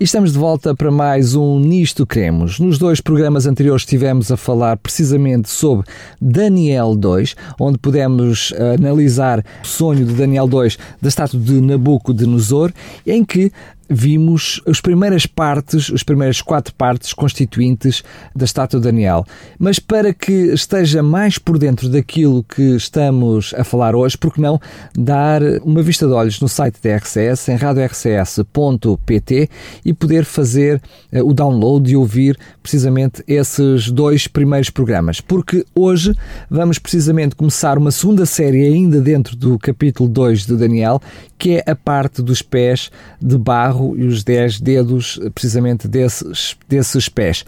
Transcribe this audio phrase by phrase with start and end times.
[0.00, 2.60] E estamos de volta para mais um Nisto Cremos.
[2.60, 5.88] Nos dois programas anteriores estivemos a falar precisamente sobre
[6.20, 12.72] Daniel 2, onde pudemos analisar o sonho de Daniel 2 da estátua de Nabucodonosor,
[13.04, 13.50] em que
[13.88, 18.02] vimos as primeiras partes, as primeiras quatro partes constituintes
[18.34, 19.24] da estátua de Daniel.
[19.58, 24.40] Mas para que esteja mais por dentro daquilo que estamos a falar hoje, por que
[24.40, 24.60] não
[24.96, 29.48] dar uma vista de olhos no site da RCS, em radiorcs.pt
[29.84, 30.80] e poder fazer
[31.10, 35.20] eh, o download e ouvir precisamente esses dois primeiros programas.
[35.20, 36.14] Porque hoje
[36.50, 41.00] vamos precisamente começar uma segunda série ainda dentro do capítulo 2 de Daniel,
[41.38, 47.08] que é a parte dos pés de barro e os 10 dedos precisamente desses, desses
[47.08, 47.44] pés.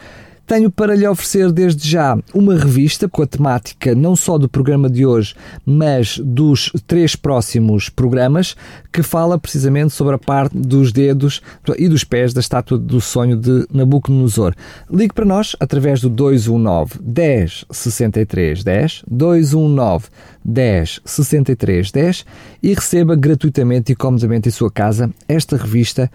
[0.50, 4.90] Tenho para lhe oferecer desde já uma revista com a temática não só do programa
[4.90, 5.32] de hoje,
[5.64, 8.56] mas dos três próximos programas,
[8.92, 11.40] que fala precisamente sobre a parte dos dedos
[11.78, 14.52] e dos pés da estátua do sonho de Nabucodonosor.
[14.90, 20.06] Ligue para nós através do 219 10 63 10, 219
[20.44, 22.26] 10 63 10
[22.60, 26.10] e receba gratuitamente e comodamente em sua casa esta revista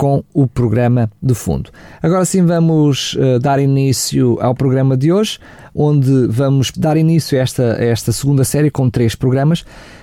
[0.00, 1.68] com o programa de fundo.
[2.02, 5.38] Agora sim vamos uh, dar início ao programa de hoje,
[5.74, 9.60] onde vamos dar início a esta, a esta segunda série com três programas.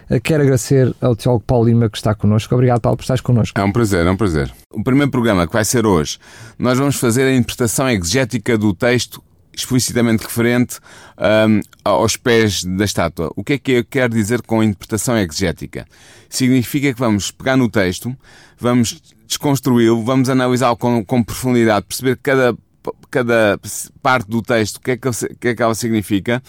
[0.07, 2.53] Uh, quero agradecer ao Teólogo Paulo Lima que está connosco.
[2.53, 3.59] Obrigado, Paulo, por estares connosco.
[3.59, 4.53] É um prazer, é um prazer.
[4.71, 6.19] O primeiro programa que vai ser hoje,
[6.59, 9.19] nós vamos fazer a interpretação exegética do texto
[9.57, 10.79] explicitamente referente
[11.17, 13.31] um, aos pés da estátua.
[13.35, 15.87] O que é que eu quero dizer com interpretação exegética?
[16.29, 18.15] Significa que vamos pegar no texto,
[18.59, 22.55] vamos desconstruí-lo, vamos analisá-lo com, com profundidade, perceber cada,
[23.09, 23.59] cada
[24.01, 26.41] parte do texto, o que, é que, que é que ela significa,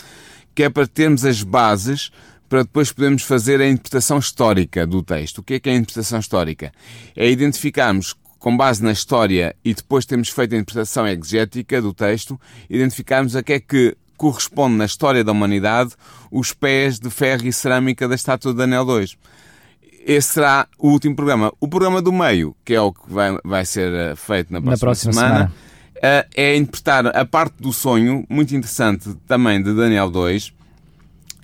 [0.54, 2.10] que é para termos as bases
[2.48, 5.38] para depois podermos fazer a interpretação histórica do texto.
[5.38, 6.72] O que é que é a interpretação histórica?
[7.14, 12.40] É identificarmos com base na história e depois termos feito a interpretação exegética do texto,
[12.70, 15.92] identificarmos a que é que corresponde na história da humanidade
[16.30, 19.08] os pés de ferro e cerâmica da estátua de Daniel II.
[20.04, 21.52] Esse será o último programa.
[21.60, 24.70] O programa do meio, que é o que vai, vai ser eh, feito na próxima,
[24.70, 25.54] na próxima semana, semana,
[26.02, 30.52] eh, é interpretar a parte do sonho, muito interessante também de Daniel II,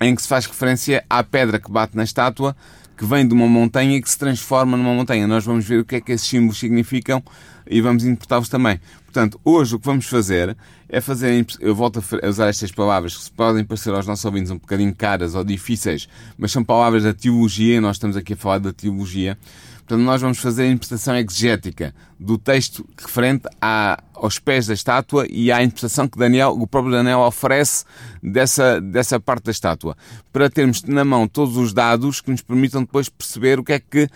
[0.00, 2.56] em que se faz referência à pedra que bate na estátua
[2.96, 5.26] que vem de uma montanha e que se transforma numa montanha.
[5.26, 7.22] Nós vamos ver o que é que esses símbolos significam
[7.68, 8.80] e vamos interpretá-los também.
[9.04, 10.56] Portanto, hoje o que vamos fazer
[10.88, 14.58] é fazer, eu volto a usar estas palavras que podem parecer aos nossos ouvintes um
[14.58, 18.72] bocadinho caras ou difíceis, mas são palavras da teologia, nós estamos aqui a falar da
[18.72, 19.38] teologia.
[19.86, 25.26] Portanto, nós vamos fazer a interpretação exegética do texto referente à, aos pés da estátua
[25.28, 27.84] e à interpretação que Daniel, o próprio Daniel oferece
[28.22, 29.94] dessa, dessa parte da estátua,
[30.32, 33.78] para termos na mão todos os dados que nos permitam depois perceber o que é
[33.78, 34.08] que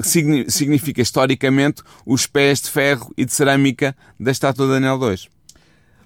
[0.00, 5.28] significa historicamente os pés de ferro e de cerâmica da estátua de Daniel II.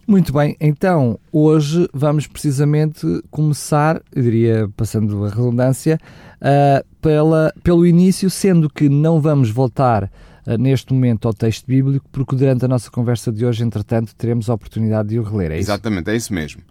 [0.06, 6.00] Muito bem, então hoje vamos precisamente começar, eu diria, passando a redundância,
[6.40, 12.06] uh, pela, pelo início, sendo que não vamos voltar uh, neste momento ao texto bíblico,
[12.10, 15.52] porque durante a nossa conversa de hoje, entretanto, teremos a oportunidade de o reler.
[15.52, 16.62] É Exatamente, é isso mesmo.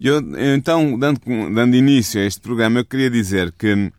[0.00, 0.20] Eu,
[0.54, 1.20] então, dando,
[1.54, 3.90] dando início a este programa, eu queria dizer que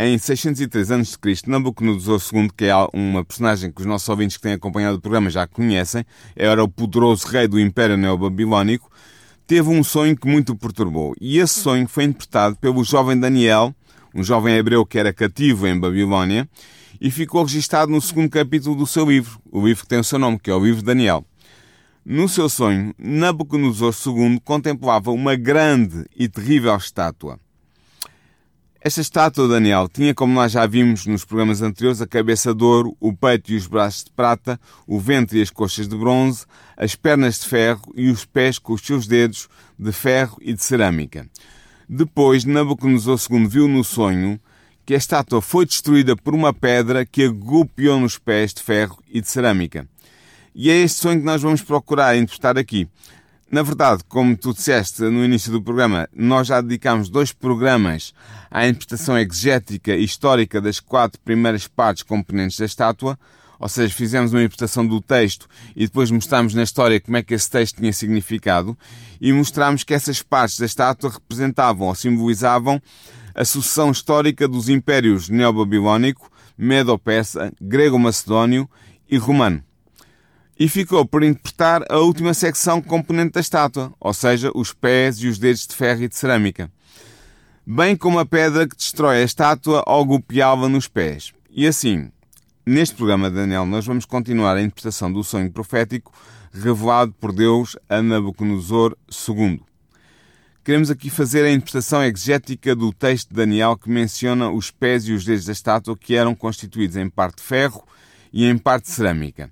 [0.00, 1.16] em 603 a.C.,
[1.46, 5.28] Nabucodonosor II, que é uma personagem que os nossos ouvintes que têm acompanhado o programa
[5.28, 6.04] já conhecem,
[6.36, 8.90] era o poderoso rei do Império Neobabilónico,
[9.44, 11.16] teve um sonho que muito o perturbou.
[11.20, 13.74] E esse sonho foi interpretado pelo jovem Daniel,
[14.14, 16.48] um jovem hebreu que era cativo em Babilónia,
[17.00, 20.18] e ficou registado no segundo capítulo do seu livro, o livro que tem o seu
[20.18, 21.24] nome, que é o livro de Daniel.
[22.04, 27.38] No seu sonho, Nabucodonosor II contemplava uma grande e terrível estátua.
[28.80, 32.96] Esta estátua, Daniel, tinha, como nós já vimos nos programas anteriores, a cabeça de ouro,
[33.00, 36.46] o peito e os braços de prata, o ventre e as coxas de bronze,
[36.76, 39.48] as pernas de ferro e os pés com os seus dedos
[39.78, 41.28] de ferro e de cerâmica.
[41.88, 44.38] Depois, Nabucodonosor II viu no sonho
[44.84, 49.20] que a estátua foi destruída por uma pedra que a nos pés de ferro e
[49.20, 49.88] de cerâmica.
[50.54, 52.88] E é este sonho que nós vamos procurar interpretar aqui.
[53.50, 58.12] Na verdade, como tu disseste no início do programa, nós já dedicámos dois programas
[58.50, 63.18] à interpretação exegética e histórica das quatro primeiras partes componentes da estátua,
[63.58, 67.34] ou seja, fizemos uma interpretação do texto e depois mostramos na história como é que
[67.34, 68.78] esse texto tinha significado
[69.20, 72.80] e mostramos que essas partes da estátua representavam ou simbolizavam
[73.34, 78.68] a sucessão histórica dos impérios neobabilónico, medo-persa, grego-macedónio
[79.08, 79.62] e romano.
[80.58, 85.28] E ficou por interpretar a última secção componente da estátua, ou seja, os pés e
[85.28, 86.68] os dedos de ferro e de cerâmica.
[87.64, 91.32] Bem como a pedra que destrói a estátua ao golpeá-la nos pés.
[91.48, 92.10] E assim,
[92.68, 96.12] neste programa Daniel, nós vamos continuar a interpretação do sonho profético
[96.52, 98.94] revelado por Deus a Nabucodonosor
[99.28, 99.62] II.
[100.62, 105.12] Queremos aqui fazer a interpretação exegética do texto de Daniel que menciona os pés e
[105.12, 107.82] os dedos da estátua que eram constituídos em parte ferro
[108.30, 109.50] e em parte cerâmica.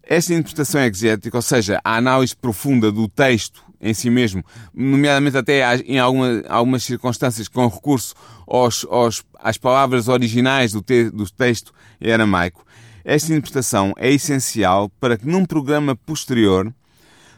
[0.00, 5.76] Esta interpretação exegética, ou seja, a análise profunda do texto em si mesmo, nomeadamente até
[5.78, 8.14] em alguma, algumas circunstâncias com recurso
[8.46, 12.64] aos, aos, às palavras originais do, te, do texto aramaico,
[13.04, 16.72] esta interpretação é essencial para que num programa posterior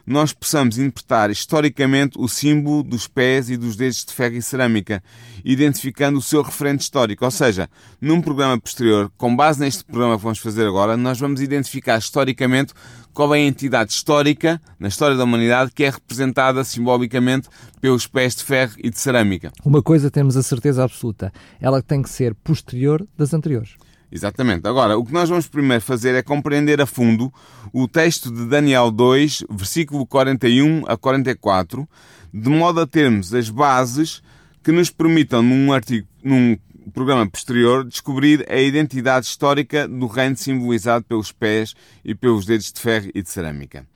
[0.05, 5.03] nós possamos interpretar historicamente o símbolo dos pés e dos dedos de ferro e cerâmica,
[5.43, 7.25] identificando o seu referente histórico.
[7.25, 7.67] Ou seja,
[7.99, 12.71] num programa posterior, com base neste programa que vamos fazer agora, nós vamos identificar historicamente
[13.15, 17.47] qual é a entidade histórica na história da humanidade que é representada simbolicamente
[17.79, 19.53] pelos pés de ferro e de cerâmica.
[19.63, 23.75] Uma coisa temos a certeza absoluta: ela tem que ser posterior das anteriores.
[24.11, 24.67] Exatamente.
[24.67, 27.33] Agora, o que nós vamos primeiro fazer é compreender a fundo
[27.73, 31.87] o texto de Daniel 2, versículo 41 a 44,
[32.33, 34.21] de modo a termos as bases
[34.61, 36.57] que nos permitam, num artigo, num
[36.91, 41.73] programa posterior, descobrir a identidade histórica do reino simbolizado pelos pés
[42.03, 43.87] e pelos dedos de ferro e de cerâmica.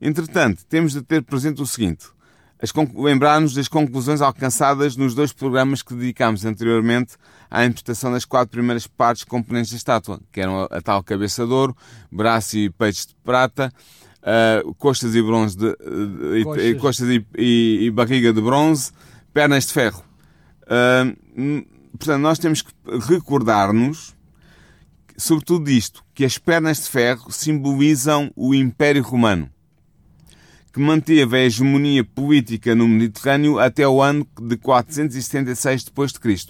[0.00, 2.06] Entretanto, temos de ter presente o seguinte:
[2.94, 7.16] lembrar-nos das conclusões alcançadas nos dois programas que dedicámos anteriormente
[7.50, 11.52] à interpretação das quatro primeiras partes componentes da estátua, que eram a, tal cabeça de
[11.52, 11.76] ouro,
[12.10, 13.72] braço e peitos de prata,
[14.22, 18.92] uh, costas e bronze de, uh, e, costas e, e, e, barriga de bronze,
[19.32, 20.04] pernas de ferro.
[20.64, 22.72] Uh, portanto, nós temos que
[23.08, 24.16] recordar-nos,
[25.16, 29.50] sobretudo disto, que as pernas de ferro simbolizam o Império Romano
[30.78, 36.48] que manteve a hegemonia política no Mediterrâneo até o ano de 476 d.C.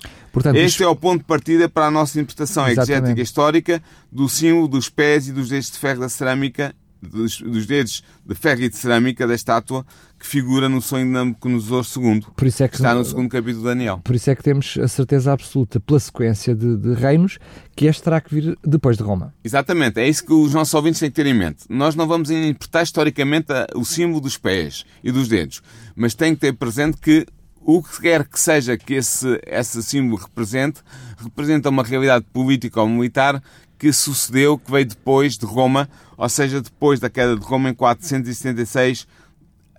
[0.55, 3.83] Este é o ponto de partida para a nossa interpretação exegética histórica
[4.13, 8.35] do símbolo dos pés e dos dedos de ferro da cerâmica dos, dos, dedos de
[8.35, 9.85] ferro e de cerâmica da estátua
[10.19, 13.63] que figura no sonho de Nabucodonosor II, por isso é que, está no segundo capítulo
[13.63, 14.01] de Daniel.
[14.03, 17.39] Por isso é que temos a certeza absoluta, pela sequência de, de, reinos,
[17.77, 19.33] que este terá que vir depois de Roma.
[19.45, 21.65] Exatamente, é isso que os nossos ouvintes têm que ter em mente.
[21.69, 23.47] Nós não vamos interpretar historicamente
[23.77, 25.63] o símbolo dos pés e dos dedos,
[25.95, 27.25] mas tem que ter presente que
[27.61, 30.81] o que quer que seja que esse, esse símbolo represente,
[31.19, 33.43] representa uma realidade política ou militar
[33.79, 37.75] que sucedeu, que veio depois de Roma, ou seja, depois da queda de Roma em
[37.75, 39.07] 476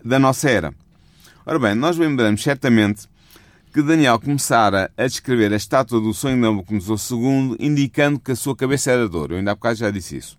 [0.04, 0.74] da nossa era.
[1.46, 3.08] Ora bem, nós lembramos certamente
[3.74, 8.36] que Daniel começara a descrever a estátua do sonho de Nabucodonosor II, indicando que a
[8.36, 9.34] sua cabeça era de ouro.
[9.34, 10.38] Eu ainda há bocado já disse isso.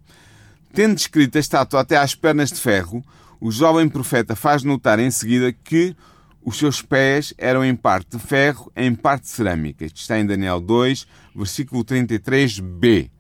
[0.73, 3.05] Tendo descrito a estátua até às pernas de ferro,
[3.41, 5.95] o jovem profeta faz notar em seguida que
[6.43, 9.85] os seus pés eram em parte de ferro, em parte de cerâmica.
[9.85, 13.11] Isto está em Daniel 2, versículo 33b.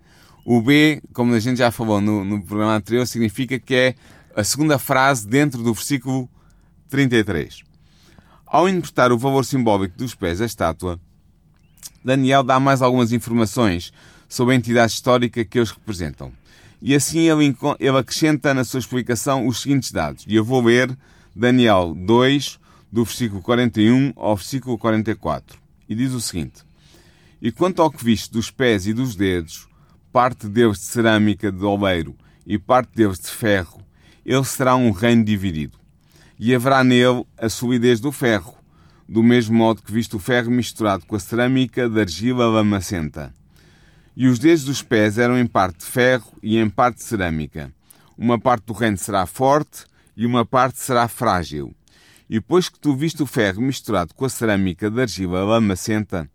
[0.44, 3.94] O B, como a gente já falou no, no programa anterior, significa que é
[4.34, 6.28] a segunda frase dentro do versículo
[6.88, 7.62] 33.
[8.46, 11.00] Ao interpretar o valor simbólico dos pés da estátua,
[12.04, 13.92] Daniel dá mais algumas informações
[14.28, 16.32] sobre a entidade histórica que eles representam.
[16.82, 20.24] E assim ele, ele acrescenta na sua explicação os seguintes dados.
[20.26, 20.96] E eu vou ler
[21.36, 22.58] Daniel 2,
[22.90, 25.58] do versículo 41 ao versículo 44.
[25.88, 26.62] E diz o seguinte:
[27.40, 29.68] E quanto ao que viste dos pés e dos dedos,
[30.12, 33.80] parte deles de cerâmica de oleiro e parte deles de ferro,
[34.24, 35.78] ele será um reino dividido.
[36.38, 38.54] E haverá nele a solidez do ferro,
[39.08, 43.32] do mesmo modo que visto o ferro misturado com a cerâmica de argila lamacenta.
[44.16, 47.72] E os dedos dos pés eram em parte de ferro e em parte de cerâmica.
[48.16, 49.84] Uma parte do reino será forte
[50.16, 51.74] e uma parte será frágil.
[52.28, 56.28] E depois que tu viste o ferro misturado com a cerâmica de argila lamacenta,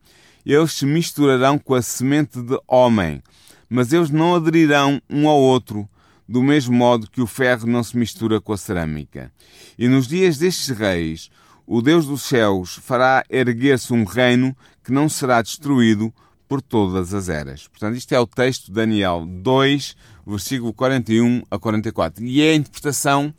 [0.46, 3.22] eles se misturarão com a semente de homem,
[3.70, 5.88] mas eles não aderirão um ao outro,
[6.28, 9.32] do mesmo modo que o ferro não se mistura com a cerâmica.
[9.78, 11.30] E nos dias destes reis,
[11.68, 16.14] o Deus dos céus fará erguer-se um reino que não será destruído
[16.48, 17.68] por todas as eras.
[17.68, 19.96] Portanto, isto é o texto de Daniel 2,
[20.26, 22.24] versículo 41 a 44.
[22.24, 23.34] E é a interpretação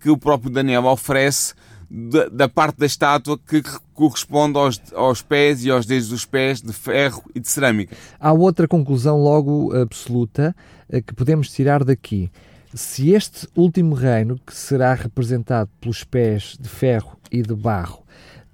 [0.00, 1.54] que o próprio Daniel oferece
[1.94, 6.62] da, da, parte da estátua que corresponde aos, aos pés e aos dedos dos pés
[6.62, 7.94] de ferro e de cerâmica.
[8.18, 10.56] Há outra conclusão logo absoluta
[10.88, 12.30] eh, que podemos tirar daqui.
[12.74, 18.02] Se este último reino, que será representado pelos pés de ferro e de barro,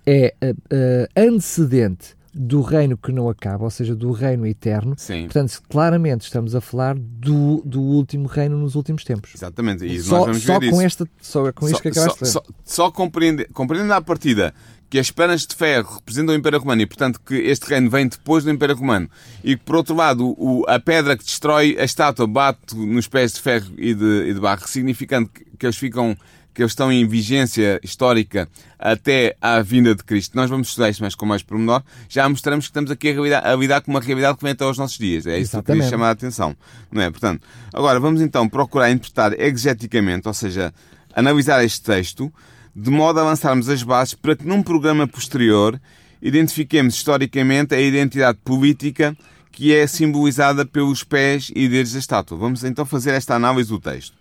[0.04, 4.94] é uh, antecedente do reino que não acaba, ou seja, do reino eterno.
[4.96, 5.24] Sim.
[5.24, 9.32] Portanto, claramente estamos a falar do, do último reino nos últimos tempos.
[9.34, 9.84] Exatamente.
[9.84, 10.82] E só nós só com isso.
[10.82, 12.54] esta, só com isto que só, acabaste de só, dizer.
[12.64, 14.54] só, só compreende, compreendendo à partida
[14.88, 18.06] que as pernas de ferro representam o Império Romano e, portanto, que este reino vem
[18.06, 19.10] depois do Império Romano
[19.42, 23.34] e que, por outro lado, o, a pedra que destrói a estátua bate nos pés
[23.34, 26.16] de ferro e de, e de barro, significando que, que eles ficam
[26.58, 30.34] que eles estão em vigência histórica até à vinda de Cristo.
[30.34, 31.84] Nós vamos estudar isto mais com mais pormenor.
[32.08, 34.64] Já mostramos que estamos aqui a, realidade- a lidar com uma realidade que vem até
[34.64, 35.24] aos nossos dias.
[35.24, 35.88] É isso que eu Exatamente.
[35.88, 36.56] chamar a atenção.
[36.90, 37.10] Não é?
[37.12, 40.74] Portanto, agora vamos então procurar interpretar exegeticamente, ou seja,
[41.14, 42.28] analisar este texto,
[42.74, 45.80] de modo a lançarmos as bases para que num programa posterior
[46.20, 49.16] identifiquemos historicamente a identidade política
[49.52, 52.36] que é simbolizada pelos pés e dedos da estátua.
[52.36, 54.18] Vamos então fazer esta análise do texto.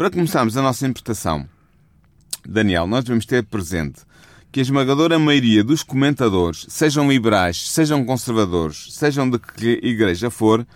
[0.00, 1.46] Para começarmos a nossa interpretação,
[2.48, 4.00] Daniel, nós devemos ter presente
[4.50, 10.66] que a esmagadora maioria dos comentadores, sejam liberais, sejam conservadores, sejam de que igreja for,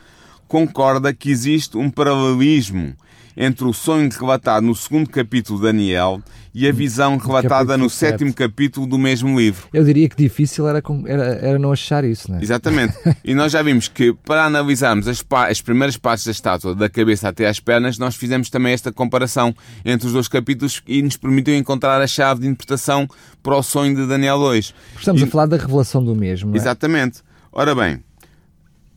[0.47, 2.95] concorda que existe um paralelismo
[3.37, 6.23] entre o sonho relatado no segundo capítulo de Daniel
[6.55, 9.67] e a visão relatada no sétimo capítulo do mesmo livro.
[9.73, 12.43] Eu diria que difícil era, era, era não achar isso, não é?
[12.43, 12.95] Exatamente.
[13.25, 17.29] E nós já vimos que para analisarmos as, as primeiras partes da estátua, da cabeça
[17.29, 21.55] até às pernas, nós fizemos também esta comparação entre os dois capítulos e nos permitiu
[21.57, 23.09] encontrar a chave de interpretação
[23.43, 24.75] para o sonho de Daniel 2.
[24.99, 26.57] Estamos E- a falar da revelação do mesmo, é?
[26.57, 27.21] Exatamente.
[27.51, 28.03] Ora bem,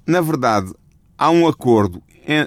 [0.06, 0.72] na verdade,
[1.17, 2.01] há um acordo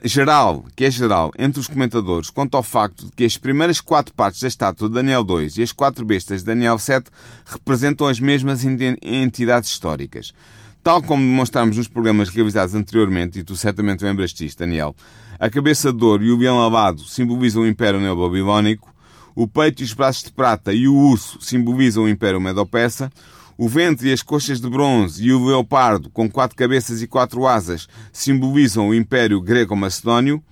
[0.04, 4.14] geral, que é geral, entre os comentadores quanto ao facto de que as primeiras quatro
[4.14, 7.10] partes da estátua de Daniel 2 e as quatro bestas de Daniel 7
[7.46, 10.34] representam as mesmas entidades históricas.
[10.82, 14.94] Tal como demonstramos nos programas realizados anteriormente, e tu certamente lembras disto, Daniel,
[15.38, 18.92] a cabeça de ouro e o leão alado simbolizam o Império Neobabilónico,
[19.34, 23.10] o peito e os braços de prata e o urso simbolizam o Império Medo-Persa,
[23.56, 27.46] o ventre e as coxas de bronze e o leopardo, com quatro cabeças e quatro
[27.46, 30.42] asas, simbolizam o Império Grego-Macedónio.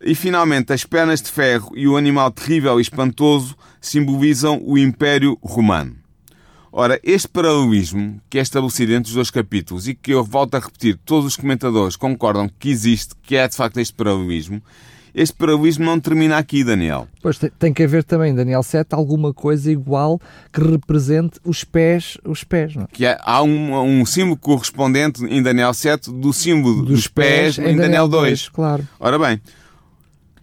[0.00, 5.38] E finalmente, as pernas de ferro e o animal terrível e espantoso simbolizam o Império
[5.42, 5.96] Romano.
[6.78, 10.58] Ora, este paralelismo que é estabelecido entre os dois capítulos e que eu volto a
[10.58, 14.62] repetir, todos os comentadores concordam que existe, que é de facto este paralelismo,
[15.18, 17.08] este paralelismo não termina aqui, Daniel.
[17.22, 20.20] Pois tem, que haver também, Daniel 7, alguma coisa igual
[20.52, 22.86] que represente os pés, os pés, não é?
[22.92, 27.74] que há- há um, um símbolo correspondente em Daniel 7 do símbolo dos, pés, em
[27.74, 28.50] Daniel 2.
[28.50, 28.86] Claro.
[29.00, 29.40] Ora bem,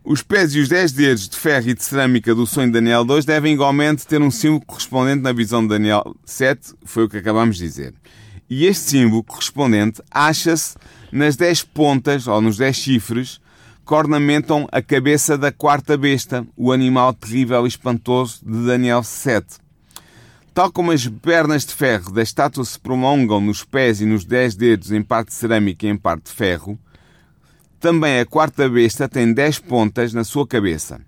[0.04, 3.06] os pés e os 10 dedos de ferro e de cerâmica do sonho de Daniel
[3.06, 7.18] 2 devem igualmente ter um símbolo correspondente na visão de Daniel 7, foi o que
[7.18, 7.94] acabamos de dizer.
[8.50, 10.76] E este símbolo correspondente acha-se
[11.12, 13.40] nas 10 pontas, ou nos 10 chifres,
[13.86, 19.46] que ornamentam a cabeça da quarta besta, o animal terrível e espantoso de Daniel 7.
[20.54, 24.56] Tal como as pernas de ferro da estátua se prolongam nos pés e nos dez
[24.56, 26.80] dedos em parte cerâmica e em parte de ferro,
[27.80, 31.02] também a quarta besta tem dez pontas na sua cabeça.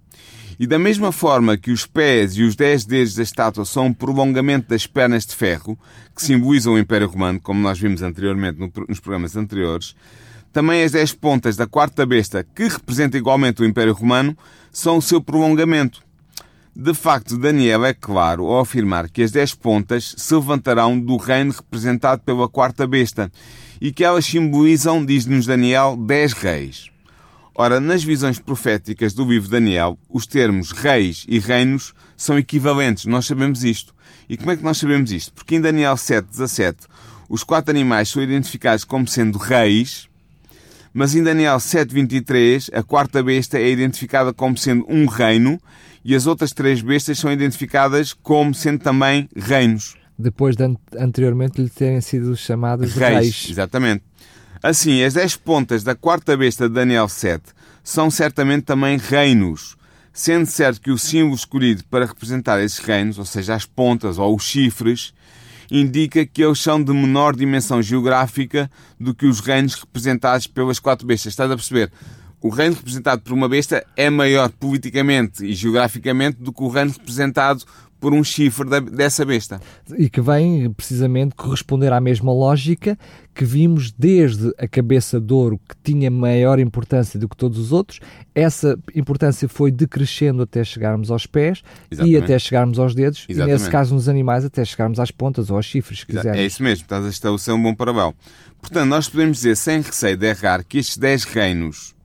[0.59, 3.93] E da mesma forma que os pés e os dez dedos da estátua são um
[3.93, 5.77] prolongamento das pernas de ferro,
[6.15, 9.95] que simbolizam o Império Romano, como nós vimos anteriormente no- nos programas anteriores,
[10.55, 14.37] também as dez pontas da quarta besta, que representa igualmente o Império Romano,
[14.71, 16.01] são o seu prolongamento.
[16.73, 21.51] De facto, Daniel é claro ao afirmar que as dez pontas se levantarão do reino
[21.51, 23.29] representado pela quarta besta
[23.81, 26.89] e que elas simbolizam, diz-nos Daniel, dez reis.
[27.53, 33.25] Ora, nas visões proféticas do livro Daniel, os termos reis e reinos são equivalentes, nós
[33.25, 33.93] sabemos isto.
[34.29, 35.33] E como é que nós sabemos isto?
[35.33, 36.75] Porque em Daniel 7,17
[37.27, 40.07] os quatro animais são identificados como sendo reis,
[40.97, 45.59] mas em Daniel 7.23, a quarta besta é identificada como sendo um reino
[46.05, 49.95] e as outras três bestas são identificadas como sendo também reinos.
[50.17, 53.13] Depois de an- anteriormente lhe terem sido chamados Reis.
[53.19, 53.47] reis.
[53.51, 54.03] Exatamente.
[54.63, 57.43] Assim, as dez pontas da quarta besta de Daniel 7
[57.83, 59.75] são certamente também reinos,
[60.13, 64.33] sendo certo que o símbolo escolhido para representar esses reinos, ou seja, as pontas ou
[64.33, 65.13] os chifres,
[65.69, 68.69] indica que eles são de menor dimensão geográfica
[68.99, 71.33] do que os reinos representados pelas quatro bestas.
[71.33, 71.91] Estás a perceber?
[72.41, 76.91] O reino representado por uma besta é maior politicamente e geograficamente do que o reino
[76.91, 77.65] representado
[78.05, 79.59] por um chifre da- dessa besta.
[79.97, 82.95] E que vem precisamente corresponder à mesma lógica
[83.33, 87.71] que vimos desde a cabeça de ouro, que tinha maior importância do que todos os
[87.71, 87.99] outros.
[88.35, 92.23] Essa importância foi decrescendo até chegarmos aos pés e Exatamente.
[92.23, 93.25] até chegarmos aos dedos.
[93.27, 93.71] E nesse Exatamente.
[93.71, 96.37] caso, nos animais, até chegarmos às pontas ou aos chifres, se quisermos.
[96.37, 98.13] É isso mesmo, estás a estabelecer um bom paralelo.
[98.61, 101.95] Portanto, nós podemos dizer, sem receio de errar, que estes 10 reinos,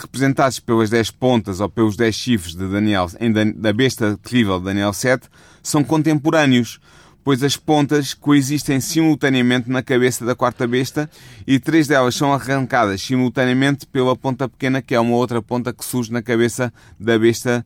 [0.00, 3.08] representados pelas 10 pontas ou pelos 10 chifres de Daniel,
[3.56, 5.26] da besta terrível de Daniel 7,
[5.68, 6.80] são contemporâneos,
[7.22, 11.10] pois as pontas coexistem simultaneamente na cabeça da quarta besta
[11.46, 15.84] e três delas são arrancadas simultaneamente pela ponta pequena, que é uma outra ponta que
[15.84, 17.64] surge na cabeça da besta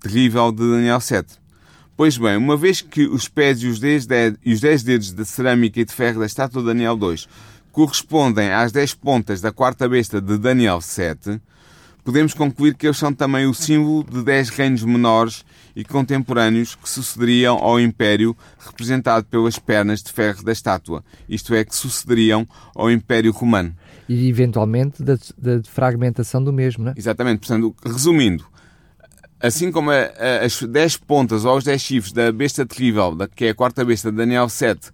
[0.00, 1.40] terrível de Daniel 7.
[1.96, 4.06] Pois bem, uma vez que os pés e os dez,
[4.46, 7.28] os dez dedos de cerâmica e de ferro da estátua de Daniel 2
[7.72, 11.40] correspondem às dez pontas da quarta besta de Daniel 7,
[12.04, 16.88] podemos concluir que eles são também o símbolo de dez reinos menores e contemporâneos que
[16.88, 22.90] sucederiam ao Império representado pelas pernas de ferro da estátua, isto é, que sucederiam ao
[22.90, 23.74] Império Romano.
[24.08, 26.94] E eventualmente da, da fragmentação do mesmo, não é?
[26.96, 28.44] Exatamente, portanto, resumindo,
[29.40, 33.28] assim como a, a, as 10 pontas ou os 10 chifres da besta terrível, da,
[33.28, 34.90] que é a quarta besta de Daniel 7,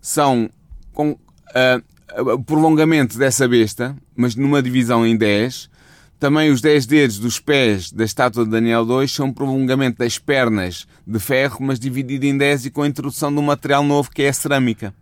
[0.00, 0.50] são
[0.92, 5.70] com, uh, uh, prolongamento dessa besta, mas numa divisão em 10,
[6.18, 10.18] também os 10 dedos dos pés da estátua de Daniel 2 são um prolongamento das
[10.18, 14.10] pernas de ferro, mas dividido em 10 e com a introdução de um material novo
[14.10, 14.92] que é a cerâmica.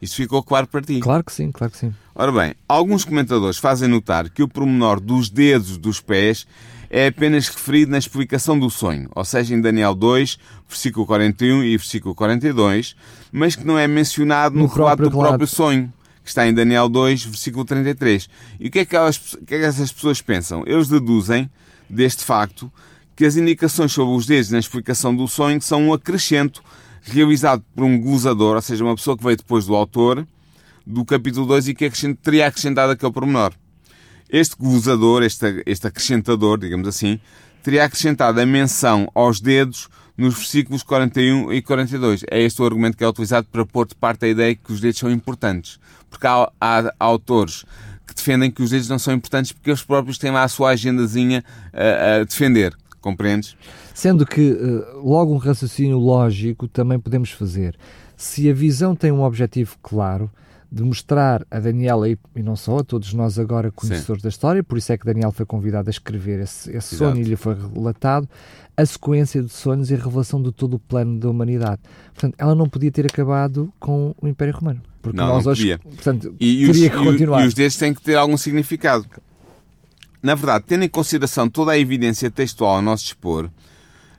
[0.00, 0.98] Isso ficou claro para ti?
[1.00, 1.94] Claro que sim, claro que sim.
[2.14, 6.46] Ora bem, alguns comentadores fazem notar que o pormenor dos dedos dos pés
[6.90, 10.38] é apenas referido na explicação do sonho, ou seja, em Daniel 2,
[10.68, 12.96] versículo 41 e versículo 42,
[13.30, 16.88] mas que não é mencionado no, no relato do próprio sonho que está em Daniel
[16.88, 18.28] 2, versículo 33.
[18.60, 20.62] E o que é que, elas, que, é que essas pessoas pensam?
[20.66, 21.50] Eles deduzem
[21.88, 22.72] deste facto
[23.14, 26.62] que as indicações sobre os dedos na explicação do sonho são um acrescento
[27.02, 30.26] realizado por um glossador, ou seja, uma pessoa que veio depois do autor
[30.86, 31.90] do capítulo 2 e que
[32.22, 33.52] teria acrescentado aquele pormenor.
[34.28, 37.20] Este glossador, este, este acrescentador, digamos assim,
[37.62, 42.24] teria acrescentado a menção aos dedos nos versículos 41 e 42.
[42.30, 44.80] É este o argumento que é utilizado para pôr de parte a ideia que os
[44.80, 45.78] dedos são importantes.
[46.12, 47.64] Porque há, há autores
[48.06, 50.70] que defendem que os dedos não são importantes porque eles próprios têm lá a sua
[50.70, 51.42] agendazinha
[51.72, 52.76] a, a defender.
[53.00, 53.56] Compreendes?
[53.94, 57.76] Sendo que eh, logo um raciocínio lógico também podemos fazer.
[58.16, 60.30] Se a visão tem um objetivo claro,
[60.72, 64.26] de mostrar a Daniela e, e, não só a todos nós agora conhecedores Sim.
[64.26, 67.24] da história, por isso é que Daniel foi convidado a escrever esse, esse sonho e
[67.24, 68.26] lhe foi relatado,
[68.74, 71.78] a sequência de sonhos e a revelação de todo o plano da humanidade.
[72.14, 74.80] Portanto, ela não podia ter acabado com o Império Romano.
[75.02, 75.78] Porque não, nós não hoje, podia.
[75.78, 77.44] portanto, e, teria os, que continuar.
[77.44, 79.04] E os destes têm que ter algum significado.
[80.22, 83.50] Na verdade, tendo em consideração toda a evidência textual a nosso dispor,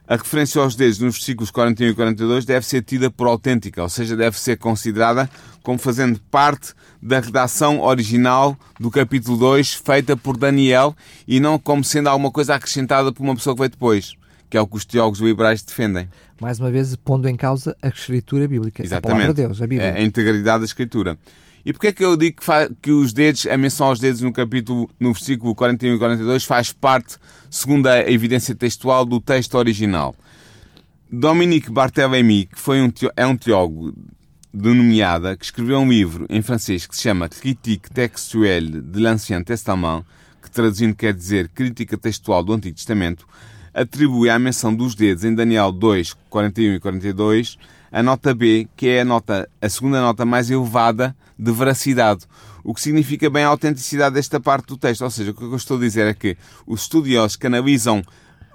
[0.06, 3.88] a referência aos dedos nos versículos 41 e 42 deve ser tida por autêntica, ou
[3.88, 5.28] seja, deve ser considerada
[5.62, 10.94] como fazendo parte da redação original do capítulo 2, feita por Daniel,
[11.26, 14.14] e não como sendo alguma coisa acrescentada por uma pessoa que veio depois,
[14.50, 16.08] que é o que os teólogos liberais defendem.
[16.38, 19.06] Mais uma vez, pondo em causa a escritura bíblica, Exatamente.
[19.06, 19.88] a palavra de Deus, a Bíblia.
[19.88, 21.18] É a integridade da escritura.
[21.64, 24.32] E porquê é que eu digo que, que, os dedos, a menção aos dedos no
[24.32, 27.16] capítulo, no versículo 41 e 42, faz parte,
[27.50, 30.14] segundo a evidência textual, do texto original?
[31.10, 33.94] Dominique Barthélemy, que foi um, é um teólogo
[34.52, 40.04] denominada, que escreveu um livro em francês que se chama Critique textuelle de l'Ancien Testament,
[40.42, 43.26] que traduzindo quer dizer Crítica Textual do Antigo Testamento,
[43.72, 47.58] atribui à menção dos dedos em Daniel 2, 41 e 42
[47.94, 52.24] a nota B, que é a, nota, a segunda nota mais elevada de veracidade,
[52.62, 55.02] o que significa bem a autenticidade desta parte do texto.
[55.02, 58.02] Ou seja, o que eu estou a dizer é que os estudiosos que analisam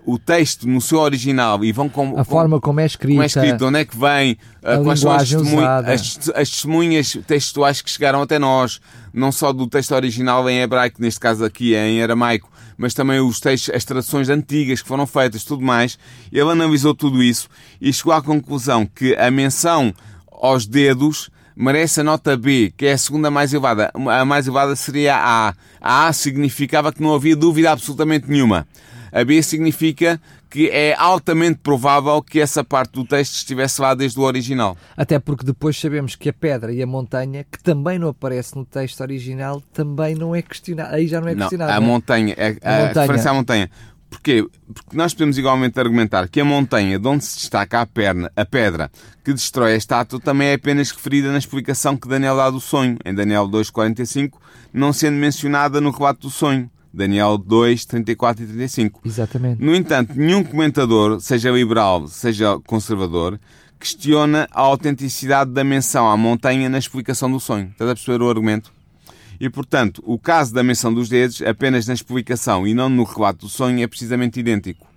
[0.05, 3.25] o texto no seu original e vão com a forma como é escrito, como é
[3.25, 8.21] escrito, onde é que vem, a quais são as, as, as, testemunhas textuais que chegaram
[8.21, 8.81] até nós,
[9.13, 13.19] não só do texto original em hebraico, neste caso aqui é em aramaico, mas também
[13.19, 15.99] os textos, as traduções antigas que foram feitas, tudo mais.
[16.31, 19.93] Ele analisou tudo isso e chegou à conclusão que a menção
[20.31, 23.91] aos dedos merece a nota B, que é a segunda mais elevada.
[23.93, 25.53] A mais elevada seria a A.
[25.81, 28.65] A A significava que não havia dúvida absolutamente nenhuma.
[29.11, 34.19] A B significa que é altamente provável que essa parte do texto estivesse lá desde
[34.19, 34.77] o original.
[34.95, 38.65] Até porque depois sabemos que a pedra e a montanha, que também não aparece no
[38.65, 40.95] texto original, também não é questionado.
[40.95, 41.71] Aí já não é questionado.
[41.71, 41.85] Não, a né?
[41.85, 43.01] montanha, a, a, a, montanha.
[43.01, 43.69] referência à montanha.
[44.09, 44.45] Porquê?
[44.73, 48.43] Porque nós podemos igualmente argumentar que a montanha de onde se destaca a, perna, a
[48.43, 48.89] pedra
[49.23, 52.97] que destrói a estátua também é apenas referida na explicação que Daniel dá do sonho,
[53.05, 54.33] em Daniel 2.45,
[54.73, 56.69] não sendo mencionada no relato do sonho.
[56.91, 59.01] Daniel 2, 34 e 35.
[59.05, 59.63] Exatamente.
[59.63, 63.39] No entanto, nenhum comentador, seja liberal, seja conservador,
[63.79, 67.69] questiona a autenticidade da menção à montanha na explicação do sonho.
[67.71, 68.71] Estás a perceber o argumento?
[69.39, 73.45] E, portanto, o caso da menção dos dedos, apenas na explicação e não no relato
[73.45, 74.87] do sonho, é precisamente idêntico.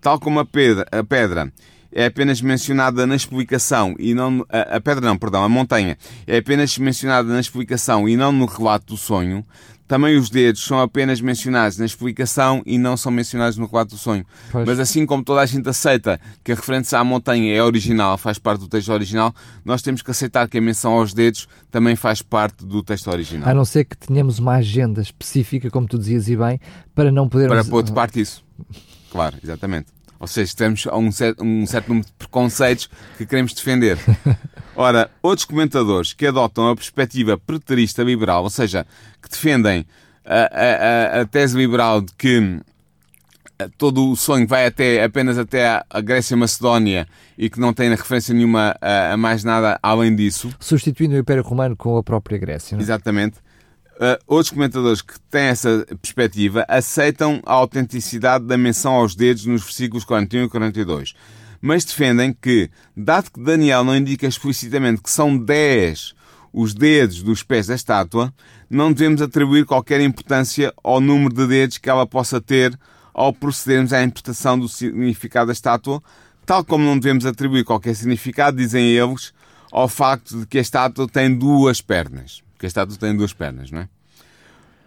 [0.00, 1.52] Tal como a pedra, a pedra
[1.92, 6.38] é apenas mencionada na explicação e não a, a pedra não, perdão, a montanha é
[6.38, 9.44] apenas mencionada na explicação e não no relato do sonho,
[9.92, 13.98] também os dedos são apenas mencionados na explicação e não são mencionados no relato do
[13.98, 14.24] sonho.
[14.50, 14.66] Pois.
[14.66, 18.38] Mas assim como toda a gente aceita que a referência à montanha é original, faz
[18.38, 22.22] parte do texto original, nós temos que aceitar que a menção aos dedos também faz
[22.22, 23.46] parte do texto original.
[23.46, 26.58] A não ser que tenhamos uma agenda específica, como tu dizias e bem,
[26.94, 27.54] para não podermos...
[27.54, 28.42] Para pôr de parte isso.
[29.10, 29.88] Claro, exatamente.
[30.22, 33.98] Ou seja, temos um certo, um certo número de preconceitos que queremos defender.
[34.76, 38.86] Ora, outros comentadores que adotam a perspectiva preterista liberal, ou seja,
[39.20, 39.84] que defendem
[40.24, 42.60] a, a, a tese liberal de que
[43.58, 47.90] eh, todo o sonho vai até, apenas até a Grécia Macedónia e que não tem
[47.90, 50.54] referência nenhuma a, a, mais nada além disso.
[50.60, 52.76] Substituindo o Império Romano com a própria Grécia.
[52.76, 52.80] Não?
[52.80, 52.84] É?
[52.84, 53.38] Exatamente.
[53.96, 59.62] Uh, outros comentadores que têm essa perspectiva aceitam a autenticidade da menção aos dedos nos
[59.62, 61.14] versículos 41 e 42
[61.62, 66.14] mas defendem que, dado que Daniel não indica explicitamente que são 10
[66.52, 68.34] os dedos dos pés da estátua,
[68.68, 72.78] não devemos atribuir qualquer importância ao número de dedos que ela possa ter
[73.14, 76.02] ao procedermos à interpretação do significado da estátua,
[76.44, 79.32] tal como não devemos atribuir qualquer significado, dizem eles,
[79.70, 82.42] ao facto de que a estátua tem duas pernas.
[82.62, 83.88] Que a estátua tem duas pernas, não é?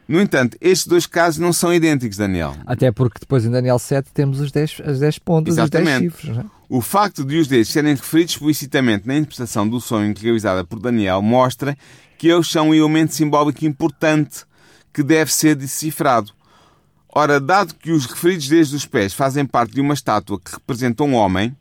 [0.07, 2.55] No entanto, estes dois casos não são idênticos, Daniel.
[2.65, 6.07] Até porque depois em Daniel 7 temos os 10, as 10 pontas, Exatamente.
[6.07, 6.37] os 10 chifres.
[6.37, 6.45] É?
[6.69, 11.21] O facto de os dedos serem referidos explicitamente na interpretação do sonho realizada por Daniel
[11.21, 11.77] mostra
[12.17, 14.45] que eles são um elemento simbólico importante
[14.93, 16.31] que deve ser decifrado.
[17.13, 21.03] Ora, dado que os referidos dedos dos pés fazem parte de uma estátua que representa
[21.03, 21.53] um homem,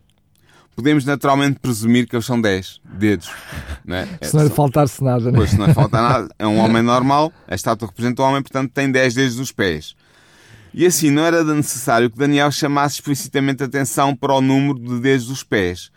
[0.75, 3.31] podemos naturalmente presumir que eles são 10 dedos.
[3.85, 4.09] Não é?
[4.23, 5.37] Se não lhe faltar-se nada, não é?
[5.37, 8.43] Pois, se não lhe falta nada, é um homem normal, a estátua representa um homem,
[8.43, 9.95] portanto tem 10 dedos dos pés.
[10.73, 15.27] E assim não era necessário que Daniel chamasse explicitamente atenção para o número de dedos
[15.27, 15.91] dos pés.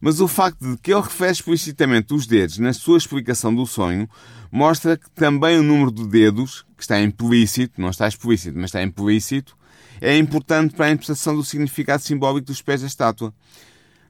[0.00, 4.08] Mas o facto de que ele refere explicitamente os dedos na sua explicação do sonho
[4.50, 8.82] mostra que também o número de dedos, que está implícito, não está explícito, mas está
[8.82, 9.56] implícito,
[10.00, 13.32] é importante para a interpretação do significado simbólico dos pés da estátua.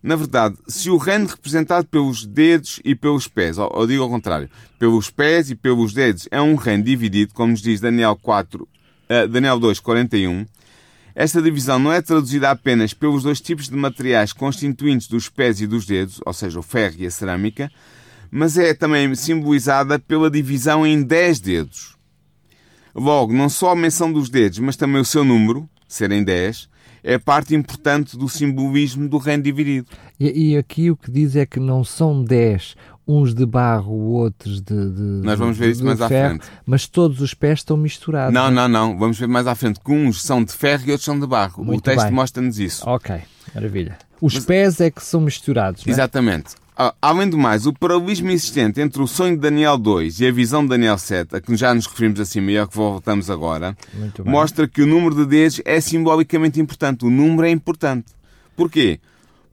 [0.05, 4.11] Na verdade, se o reino representado pelos dedos e pelos pés, ou, ou digo ao
[4.11, 8.65] contrário, pelos pés e pelos dedos, é um reino dividido, como nos diz Daniel 4,
[8.65, 10.45] uh, Daniel 2, 41,
[11.15, 15.67] esta divisão não é traduzida apenas pelos dois tipos de materiais constituintes dos pés e
[15.67, 17.73] dos dedos, ou seja, o ferro e a cerâmica,
[18.31, 21.97] mas é também simbolizada pela divisão em 10 dedos.
[22.95, 26.69] Logo, não só a menção dos dedos, mas também o seu número, serem 10,
[27.05, 29.87] é parte importante do simbolismo do reino dividido.
[30.19, 32.75] E, e aqui o que diz é que não são dez,
[33.07, 36.47] uns de barro, outros de, de Nós vamos ver isso mais ferro, à frente.
[36.65, 38.33] Mas todos os pés estão misturados.
[38.33, 38.99] Não, não, não.
[38.99, 41.63] Vamos ver mais à frente que uns são de ferro e outros são de barro.
[41.63, 42.89] Muito o texto mostra-nos isso.
[42.89, 43.21] Ok,
[43.55, 43.99] maravilha.
[44.21, 44.45] Os mas...
[44.47, 45.85] pés é que são misturados.
[45.85, 46.64] Não é?
[46.77, 50.33] Ah, além do mais, o paralelismo existente entre o sonho de Daniel 2 e a
[50.33, 53.77] visão de Daniel 7, a que já nos referimos acima e ao que voltamos agora,
[54.25, 57.05] mostra que o número de dedos é simbolicamente importante.
[57.05, 58.07] O número é importante.
[58.57, 58.99] Porquê?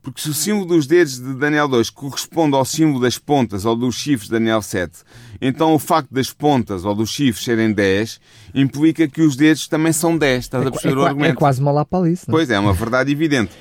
[0.01, 3.75] Porque se o símbolo dos dedos de Daniel 2 corresponde ao símbolo das pontas ou
[3.75, 4.91] dos chifres de Daniel 7,
[5.39, 8.19] então o facto das pontas ou dos chifres serem 10
[8.55, 10.39] implica que os dedos também são 10.
[10.39, 11.33] Estás é, a perceber é, o argumento?
[11.33, 12.25] É quase uma lapalice.
[12.27, 12.31] É?
[12.31, 13.51] Pois é, é uma verdade evidente.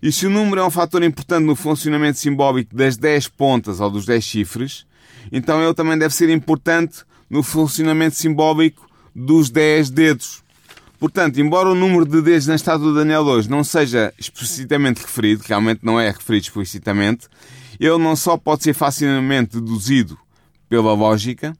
[0.00, 3.90] E se o número é um fator importante no funcionamento simbólico das 10 pontas ou
[3.90, 4.86] dos 10 chifres,
[5.32, 10.42] então ele também deve ser importante no funcionamento simbólico dos 10 dedos.
[11.00, 15.42] Portanto, embora o número de dedos na estátua de Daniel 2 não seja explicitamente referido,
[15.46, 17.28] realmente não é referido explicitamente,
[17.78, 20.16] ele não só pode ser facilmente deduzido
[20.68, 21.56] pela lógica,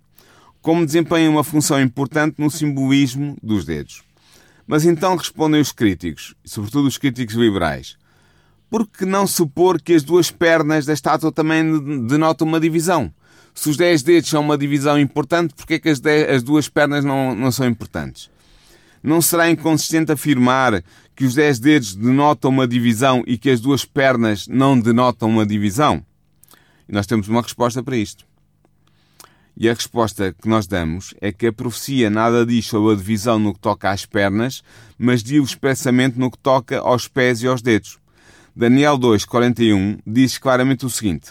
[0.63, 4.03] como desempenha uma função importante no simbolismo dos dedos.
[4.67, 7.98] Mas então respondem os críticos, sobretudo os críticos liberais
[8.71, 13.13] por que não supor que as duas pernas da estátua também denotam uma divisão?
[13.55, 16.69] Se os 10 dedos são uma divisão importante, por é que as, dez, as duas
[16.69, 18.31] pernas não, não são importantes?
[19.03, 20.83] Não será inconsistente afirmar
[21.17, 25.47] que os 10 dedos denotam uma divisão e que as duas pernas não denotam uma
[25.47, 26.05] divisão?
[26.89, 28.25] E nós temos uma resposta para isto.
[29.57, 33.41] E a resposta que nós damos é que a profecia nada diz sobre a divisão
[33.41, 34.63] no que toca às pernas,
[34.97, 37.99] mas diz expressamente no que toca aos pés e aos dedos.
[38.59, 41.31] Daniel 2, 41 diz claramente o seguinte: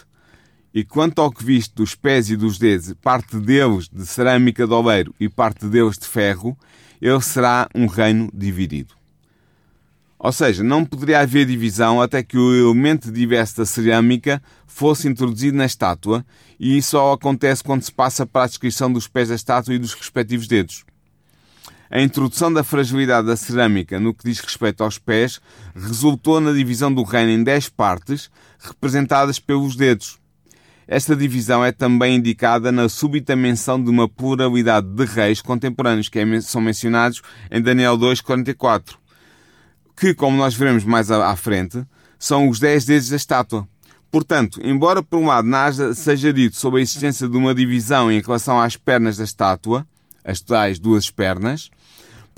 [0.72, 4.72] E quanto ao que viste dos pés e dos dedos, parte deles de cerâmica de
[4.72, 6.56] oleiro e parte deles de ferro,
[7.02, 8.94] ele será um reino dividido.
[10.18, 15.58] Ou seja, não poderia haver divisão até que o elemento diverso da cerâmica fosse introduzido
[15.58, 16.24] na estátua,
[16.58, 19.78] e isso só acontece quando se passa para a descrição dos pés da estátua e
[19.78, 20.82] dos respectivos dedos.
[21.90, 25.40] A introdução da fragilidade da cerâmica no que diz respeito aos pés
[25.74, 30.18] resultou na divisão do reino em 10 partes, representadas pelos dedos.
[30.86, 36.18] Esta divisão é também indicada na súbita menção de uma pluralidade de reis contemporâneos, que
[36.18, 38.96] é são mencionados em Daniel 2,44,
[39.96, 41.84] que, como nós veremos mais à frente,
[42.18, 43.68] são os 10 dedos da estátua.
[44.10, 45.46] Portanto, embora por um lado
[45.94, 49.86] seja dito sobre a existência de uma divisão em relação às pernas da estátua,
[50.24, 51.70] as tais duas pernas,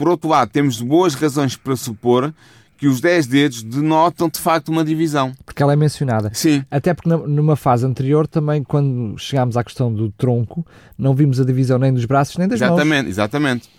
[0.01, 2.33] por outro lado temos boas razões para supor
[2.79, 5.35] que os 10 dedos denotam de facto uma divisão.
[5.45, 6.31] Porque ela é mencionada.
[6.33, 6.65] Sim.
[6.71, 11.45] Até porque numa fase anterior, também, quando chegámos à questão do tronco, não vimos a
[11.45, 13.09] divisão nem dos braços nem das exatamente, mãos.
[13.09, 13.71] Exatamente, exatamente.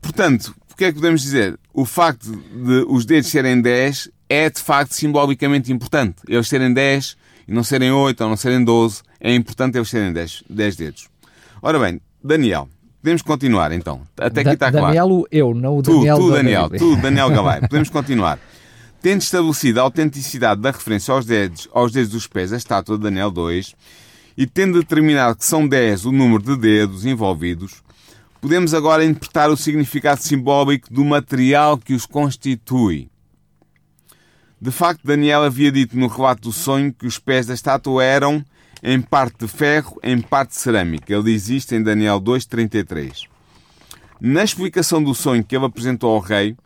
[0.00, 1.58] Portanto, o que é que podemos dizer?
[1.74, 6.16] O facto de os dedos serem 10 é de facto simbolicamente importante.
[6.26, 10.10] Eles serem 10 e não serem 8 ou não serem 12, é importante eles serem
[10.10, 11.08] 10, 10 dedos.
[11.60, 12.66] Ora bem, Daniel,
[13.02, 14.02] podemos continuar então.
[14.16, 14.86] Até aqui está claro.
[14.86, 16.16] Daniel, eu, não o Daniel.
[16.16, 17.60] Tu, tu Daniel, tu, Daniel Galay.
[17.62, 18.38] Podemos continuar.
[19.02, 23.02] Tendo estabelecido a autenticidade da referência aos dedos, aos dedos dos pés da estátua de
[23.02, 23.74] Daniel 2
[24.38, 27.82] e tendo determinado que são 10 o número de dedos envolvidos,
[28.40, 33.10] podemos agora interpretar o significado simbólico do material que os constitui.
[34.60, 38.44] De facto, Daniel havia dito no relato do sonho que os pés da estátua eram
[38.82, 41.14] em parte de ferro, em parte de cerâmica.
[41.14, 43.28] Ele diz isto em Daniel 2,33.
[44.20, 46.56] Na explicação do sonho que ele apresentou ao rei,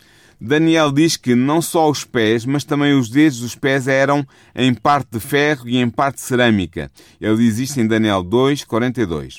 [0.40, 4.74] Daniel diz que não só os pés, mas também os dedos dos pés eram em
[4.74, 6.90] parte de ferro e em parte de cerâmica.
[7.20, 9.38] Ele diz isto em Daniel 2,42.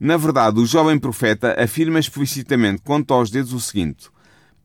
[0.00, 4.08] Na verdade, o jovem profeta afirma explicitamente quanto aos dedos o seguinte: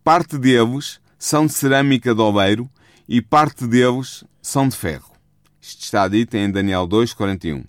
[0.04, 2.69] parte deles são de cerâmica de oleiro
[3.08, 5.12] e parte deles são de ferro.
[5.63, 7.63] Isto está dito em Daniel 2,41.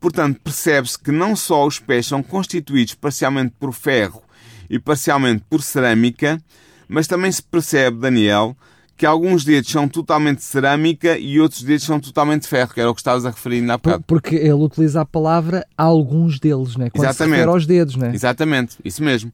[0.00, 4.20] Portanto, percebe-se que não só os pés são constituídos parcialmente por ferro
[4.68, 6.42] e parcialmente por cerâmica,
[6.88, 8.56] mas também se percebe, Daniel,
[8.96, 12.94] que alguns dedos são totalmente cerâmica e outros dedos são totalmente ferro, que era o
[12.94, 14.02] que estavas a referir na bocado.
[14.08, 16.90] Porque ele utiliza a palavra alguns deles, né?
[16.90, 17.16] Quando Exatamente.
[17.16, 18.10] se refere aos dedos, né?
[18.12, 19.32] Exatamente, isso mesmo.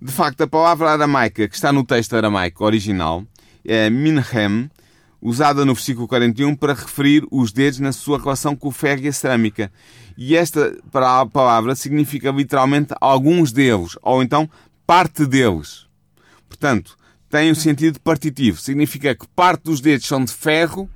[0.00, 3.24] De facto, a palavra aramaica que está no texto aramaico original
[3.64, 4.70] é minhem,
[5.22, 9.08] usada no versículo 41 para referir os dedos na sua relação com o ferro e
[9.08, 9.72] a cerâmica.
[10.18, 10.76] E esta
[11.32, 14.50] palavra significa literalmente alguns deles, ou então
[14.84, 15.86] parte deles.
[16.48, 16.96] Portanto,
[17.30, 18.60] tem um sentido partitivo.
[18.60, 20.90] Significa que parte dos dedos são de ferro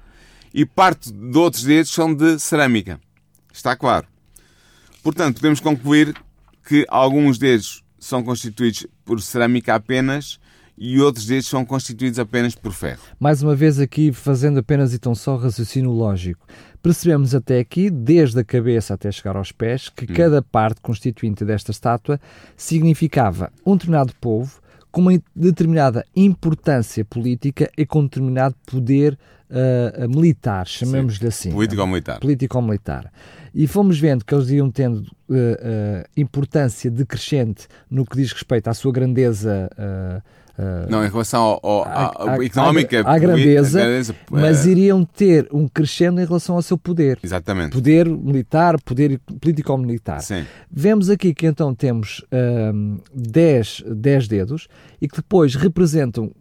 [0.53, 3.01] e parte de outros dedos são de cerâmica.
[3.53, 4.07] Está claro.
[5.03, 6.15] Portanto, podemos concluir
[6.67, 10.39] que alguns dedos são constituídos por cerâmica apenas
[10.79, 13.01] e outros deles são constituídos apenas por ferro.
[13.19, 16.47] Mais uma vez aqui fazendo apenas e tão só raciocínio lógico.
[16.83, 20.15] Percebemos até aqui, desde a cabeça até chegar aos pés, que hum.
[20.15, 22.21] cada parte constituinte desta estátua
[22.57, 24.61] significava um determinado povo
[24.93, 29.19] com uma determinada importância política e com um determinado poder
[29.51, 31.51] uh, militar, chamemos-lhe assim.
[31.51, 32.21] Político-militar.
[32.21, 33.12] Político-militar.
[33.55, 38.69] E fomos vendo que eles iam tendo uh, uh, importância decrescente no que diz respeito
[38.69, 40.46] à sua grandeza Uh,
[40.88, 45.05] não, em relação ao, ao, à, à, económica, à, à grandeza, grandeza, mas uh, iriam
[45.05, 47.19] ter um crescendo em relação ao seu poder.
[47.23, 47.73] Exatamente.
[47.73, 50.21] Poder militar, poder político-militar.
[50.71, 52.25] Vemos aqui que então temos
[53.14, 54.69] 10 uh, dedos
[55.01, 56.33] e que depois representam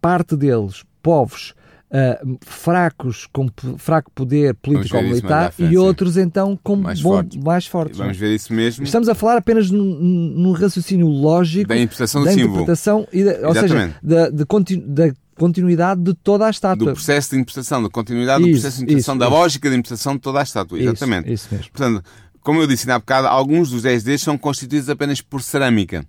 [0.00, 1.54] parte deles povos
[1.94, 7.38] uh, fracos, com fraco poder político ou militar, e outros então com mais, bom, forte.
[7.38, 7.98] mais fortes.
[7.98, 8.84] Vamos ver isso mesmo.
[8.84, 12.62] Estamos a falar apenas num, num raciocínio lógico da interpretação do da símbolo.
[12.62, 16.86] Interpretação e da, ou seja, da, de continu, da continuidade de toda a estátua.
[16.86, 19.34] Do processo de interpretação, da continuidade isso, do processo de interpretação, isso, da isso.
[19.34, 20.78] lógica de interpretação de toda a estátua.
[20.80, 21.32] Exatamente.
[21.32, 21.70] Isso, mesmo.
[21.70, 22.04] Portanto,
[22.40, 26.04] como eu disse há bocado, alguns dos 10 deles são constituídos apenas por cerâmica.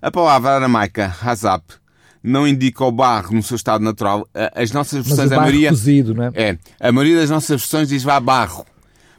[0.00, 1.64] A palavra aramaica, hazap,
[2.24, 4.26] não indica o barro no seu estado natural.
[4.54, 5.68] As nossas versões, a maioria.
[5.68, 6.30] Cozido, não é?
[6.34, 8.64] é, a maioria das nossas versões diz vá barro.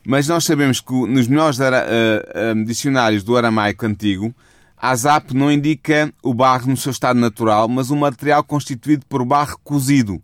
[0.04, 4.34] Mas nós sabemos que nos melhores uh, uh, dicionários do aramaico antigo,
[4.78, 9.60] azap não indica o barro no seu estado natural, mas um material constituído por barro
[9.64, 10.22] cozido.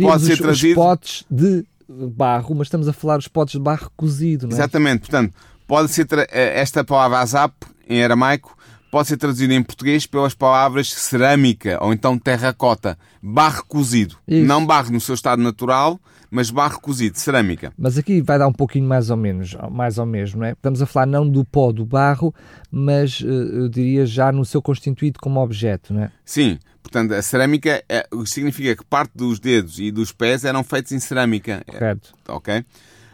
[0.00, 0.80] Pode ser trazido...
[0.80, 4.58] os potes de barro, mas estamos a falar dos potes de barro cozido, não é?
[4.58, 5.00] Exatamente.
[5.00, 5.34] Portanto,
[5.66, 6.26] pode ser tra...
[6.30, 7.54] Eh, esta palavra azap,
[7.88, 8.55] em aramaico,
[8.90, 14.16] pode ser traduzido em português pelas palavras cerâmica ou então terracota, barro cozido.
[14.26, 14.46] Isso.
[14.46, 17.72] Não barro no seu estado natural, mas barro cozido, cerâmica.
[17.78, 20.52] Mas aqui vai dar um pouquinho mais ou menos, mais ou mesmo, não é?
[20.52, 22.34] Estamos a falar não do pó do barro,
[22.70, 26.10] mas eh, eu diria já no seu constituído como objeto, não é?
[26.24, 30.92] Sim, portanto a cerâmica é, significa que parte dos dedos e dos pés eram feitos
[30.92, 31.62] em cerâmica.
[31.66, 32.12] Correto.
[32.28, 32.64] Ok?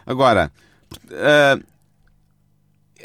[0.05, 0.51] Agora,
[1.05, 1.72] uh,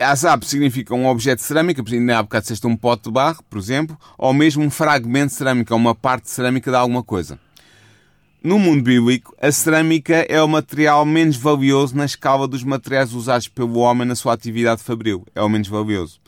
[0.00, 3.42] Azab significa um objeto de cerâmica, por exemplo, há bocado disseste um pote de barro,
[3.48, 7.38] por exemplo, ou mesmo um fragmento de cerâmica, uma parte de cerâmica de alguma coisa.
[8.42, 13.48] No mundo bíblico, a cerâmica é o material menos valioso na escala dos materiais usados
[13.48, 15.26] pelo homem na sua atividade fabril.
[15.34, 16.20] É o menos valioso.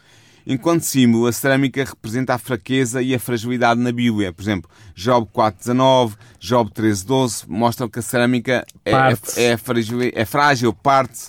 [0.45, 4.33] Enquanto símbolo, a cerâmica representa a fraqueza e a fragilidade na Bíblia.
[4.33, 10.25] Por exemplo, Job 4.19, Job 13.12 mostram que a cerâmica é, é, é, frágil, é
[10.25, 11.29] frágil, parte.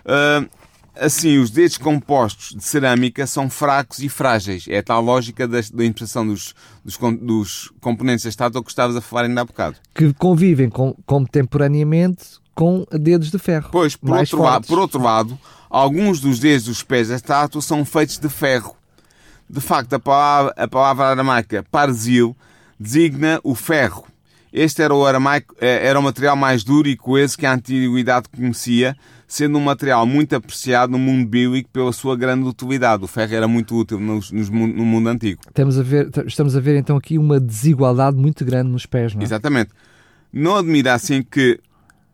[0.00, 0.46] Uh,
[0.94, 4.66] assim, os dedos compostos de cerâmica são fracos e frágeis.
[4.68, 8.96] É a tal lógica da, da impressão dos, dos, dos, componentes da estátua que estavas
[8.96, 9.76] a falar ainda há bocado.
[9.94, 13.68] Que convivem com, contemporaneamente com dedos de ferro.
[13.72, 15.38] Pois, por outro, lado, por outro lado,
[15.70, 18.76] alguns dos dedos dos pés da estátua são feitos de ferro.
[19.48, 22.36] De facto, a palavra, a palavra aramaica parzil
[22.78, 24.06] designa o ferro.
[24.52, 28.28] Este era o, aramaico, eh, era o material mais duro e coeso que a antiguidade
[28.28, 28.94] conhecia,
[29.32, 33.02] sendo um material muito apreciado no mundo bíblico pela sua grande utilidade.
[33.02, 35.40] O ferro era muito útil no, no mundo antigo.
[35.48, 39.22] Estamos a, ver, estamos a ver então aqui uma desigualdade muito grande nos pés, não
[39.22, 39.24] é?
[39.24, 39.70] Exatamente.
[40.30, 41.58] Não admira assim que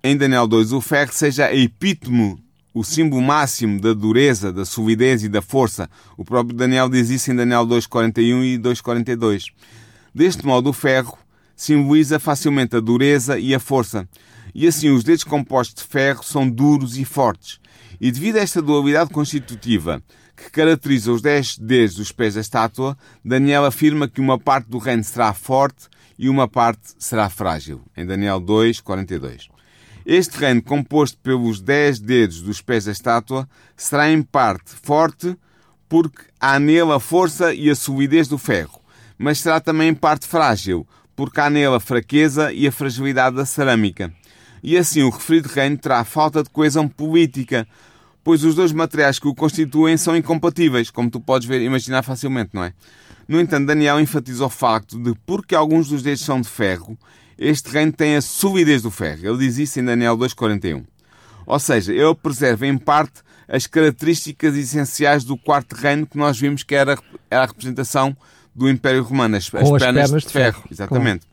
[0.01, 2.39] em Daniel 2 o ferro seja a epítome,
[2.73, 5.91] o símbolo máximo da dureza, da solidez e da força.
[6.17, 9.47] O próprio Daniel diz isso em Daniel 2.41 e 2.42.
[10.15, 11.19] Deste modo, o ferro
[11.59, 14.09] simboliza facilmente a dureza e a força.
[14.55, 17.59] E assim, os dedos compostos de ferro são duros e fortes.
[18.01, 20.01] E devido a esta dualidade constitutiva
[20.37, 24.79] que caracteriza os dez dedos dos pés da estátua, Daniel afirma que uma parte do
[24.79, 27.83] reino será forte e uma parte será frágil.
[27.97, 29.49] Em Daniel 2, 42.
[30.07, 35.37] Este reino, composto pelos dez dedos dos pés da estátua, será em parte forte
[35.89, 38.81] porque há nele a força e a solidez do ferro,
[39.19, 40.87] mas será também em parte frágil,
[41.19, 44.13] porque há nele a fraqueza e a fragilidade da cerâmica.
[44.63, 47.67] E assim o referido reino terá falta de coesão política,
[48.23, 52.51] pois os dois materiais que o constituem são incompatíveis, como tu podes ver, imaginar facilmente,
[52.53, 52.73] não é?
[53.27, 56.97] No entanto, Daniel enfatiza o facto de, porque alguns dos dedos são de ferro,
[57.37, 59.27] este reino tem a solidez do ferro.
[59.29, 60.85] Ele diz isso em Daniel 2,41.
[61.45, 66.63] Ou seja, ele preserva em parte as características essenciais do quarto reino que nós vimos
[66.63, 66.97] que era
[67.29, 68.17] a representação
[68.55, 70.53] do Império Romano, as, as, pernas, pernas, de ferro.
[70.55, 70.69] ferro.
[70.71, 71.27] Exatamente.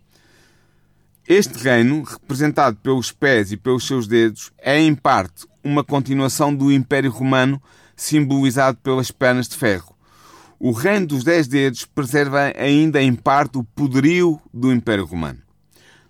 [1.28, 6.71] Este reino, representado pelos pés e pelos seus dedos, é em parte uma continuação do
[6.71, 7.60] Império Romano,
[7.95, 9.95] simbolizado pelas pernas de ferro.
[10.60, 15.39] O reino dos dez dedos preserva ainda em parte o poderio do Império Romano.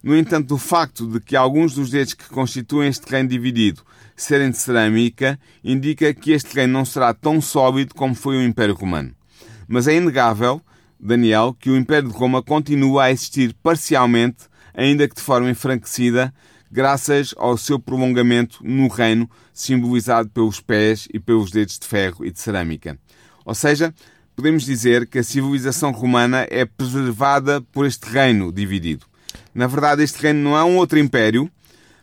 [0.03, 3.81] No entanto, o facto de que alguns dos dedos que constituem este reino dividido
[4.15, 8.75] serem de cerâmica indica que este reino não será tão sólido como foi o Império
[8.75, 9.15] Romano.
[9.67, 10.61] Mas é inegável
[10.99, 16.33] Daniel que o Império de Roma continua a existir parcialmente, ainda que de forma enfraquecida,
[16.71, 22.31] graças ao seu prolongamento no reino, simbolizado pelos pés e pelos dedos de ferro e
[22.31, 22.97] de cerâmica.
[23.45, 23.93] Ou seja,
[24.35, 29.05] podemos dizer que a civilização romana é preservada por este reino dividido.
[29.53, 31.49] Na verdade, este reino não é um outro império,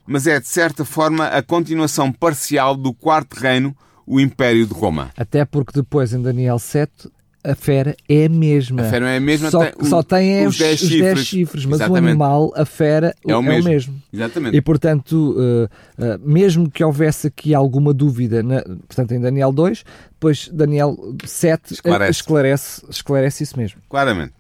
[0.06, 3.76] mas é de certa forma a continuação parcial do quarto reino,
[4.06, 5.10] o Império de Roma.
[5.16, 7.08] Até porque depois em Daniel 7
[7.44, 8.82] a fera é a mesma.
[8.82, 11.26] A fera é a mesma, só, tem, só tem os 10 chifres.
[11.26, 11.64] chifres.
[11.64, 12.04] mas Exatamente.
[12.04, 13.68] o animal, a fera, é o, é mesmo.
[13.68, 14.02] o mesmo.
[14.12, 14.56] Exatamente.
[14.56, 19.84] E portanto, uh, uh, mesmo que houvesse aqui alguma dúvida, na, portanto, em Daniel 2,
[20.12, 22.10] depois Daniel 7 esclarece.
[22.10, 23.80] esclarece, esclarece isso mesmo.
[23.88, 24.32] Claramente.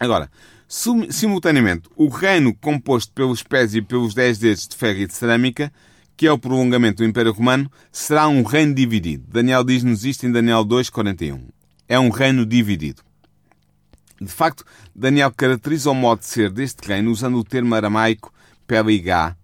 [0.00, 0.30] Agora,
[0.66, 5.70] simultaneamente, o reino composto pelos pés e pelos 10 dedos de ferro e de cerâmica
[6.16, 9.22] que é o prolongamento do Império Romano, será um reino dividido.
[9.28, 11.40] Daniel diz-nos isto em Daniel 2,41
[11.88, 13.02] é um reino dividido.
[14.20, 18.32] De facto, Daniel caracteriza o modo de ser deste reino usando o termo aramaico
[18.66, 19.36] peligá,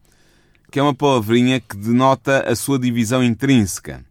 [0.70, 4.04] que é uma palavrinha que denota a sua divisão intrínseca.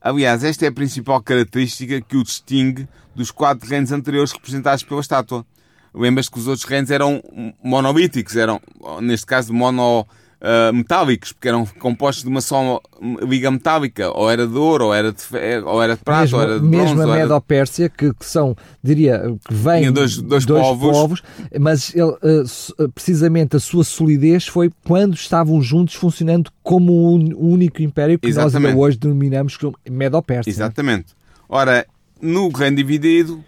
[0.00, 5.00] Aliás, esta é a principal característica que o distingue dos quatro reinos anteriores representados pela
[5.00, 5.44] estátua.
[5.92, 7.22] Lembras que os outros reinos eram
[7.62, 8.60] monolíticos, eram,
[9.00, 10.06] neste caso, mono
[10.44, 12.80] uh, metálicos, porque eram compostos de uma só
[13.26, 15.22] liga metálica, ou era de ouro, ou era de,
[15.64, 16.94] ou era de prata, mesmo, ou era de bronze.
[16.94, 20.92] Mesmo a Medo-Pérsia, que, que, são, diria, que vêm dois, dois, dois povos.
[20.92, 21.22] povos.
[21.58, 27.82] mas ele, uh, precisamente a sua solidez foi quando estavam juntos funcionando como um único
[27.82, 28.54] império que Exatamente.
[28.54, 30.50] nós ainda hoje denominamos como Medo-Pérsia.
[30.50, 30.52] É?
[30.52, 31.14] Exatamente.
[31.48, 31.86] Ora,
[32.20, 33.42] no reino dividido,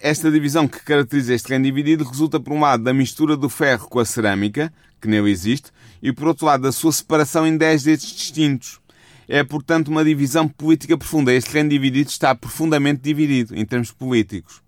[0.00, 3.88] esta divisão que caracteriza este reino dividido resulta, por um lado, da mistura do ferro
[3.88, 5.70] com a cerâmica, que nele existe,
[6.02, 8.80] e por outro lado, da sua separação em 10 dedos distintos.
[9.28, 11.32] É, portanto, uma divisão política profunda.
[11.32, 14.62] Este reino dividido está profundamente dividido em termos políticos.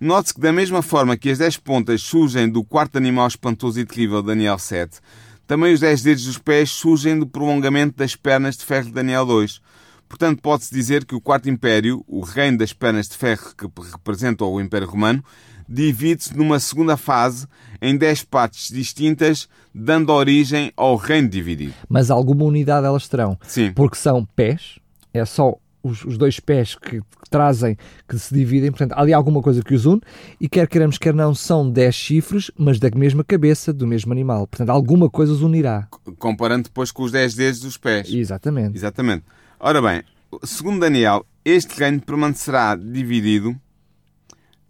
[0.00, 3.84] Note-se que, da mesma forma que as 10 pontas surgem do quarto animal espantoso e
[3.84, 4.98] terrível, Daniel 7,
[5.46, 9.26] também os 10 dedos dos pés surgem do prolongamento das pernas de ferro de Daniel
[9.26, 9.60] 2.
[10.08, 14.44] Portanto, pode-se dizer que o Quarto Império, o reino das pernas de ferro que representa
[14.44, 15.24] o Império Romano,
[15.72, 17.46] divide-se numa segunda fase
[17.80, 21.74] em dez partes distintas, dando origem ao reino dividido.
[21.88, 23.38] Mas alguma unidade elas terão.
[23.42, 23.72] Sim.
[23.72, 24.78] Porque são pés,
[25.12, 29.12] é só os, os dois pés que, que, trazem, que se dividem, portanto, há ali
[29.12, 30.00] alguma coisa que os une,
[30.40, 34.46] e quer queiramos, quer não, são 10 chifres, mas da mesma cabeça, do mesmo animal.
[34.46, 35.88] Portanto, alguma coisa os unirá.
[36.18, 38.12] Comparando depois com os 10 dedos dos pés.
[38.12, 38.76] Exatamente.
[38.76, 39.24] Exatamente.
[39.58, 40.02] Ora bem,
[40.44, 43.50] segundo Daniel, este reino permanecerá dividido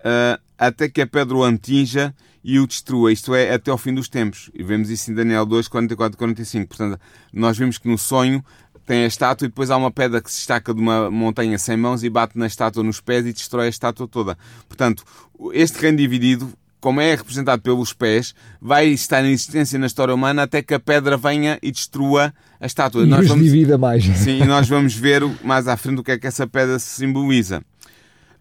[0.00, 3.94] uh, até que a pedra o atinja e o destrua, isto é, até ao fim
[3.94, 4.50] dos tempos.
[4.54, 6.68] E vemos isso em Daniel 2, 44 e 45.
[6.68, 7.00] Portanto,
[7.32, 8.44] nós vimos que no sonho
[8.86, 11.76] tem a estátua e depois há uma pedra que se destaca de uma montanha sem
[11.76, 14.36] mãos e bate na estátua nos pés e destrói a estátua toda.
[14.68, 15.04] Portanto,
[15.52, 20.42] este reino dividido, como é representado pelos pés, vai estar em existência na história humana
[20.42, 23.04] até que a pedra venha e destrua a estátua.
[23.04, 23.44] E nós vamos...
[23.44, 24.04] divida mais.
[24.04, 27.62] Sim, e nós vamos ver mais à frente o que é que essa pedra simboliza.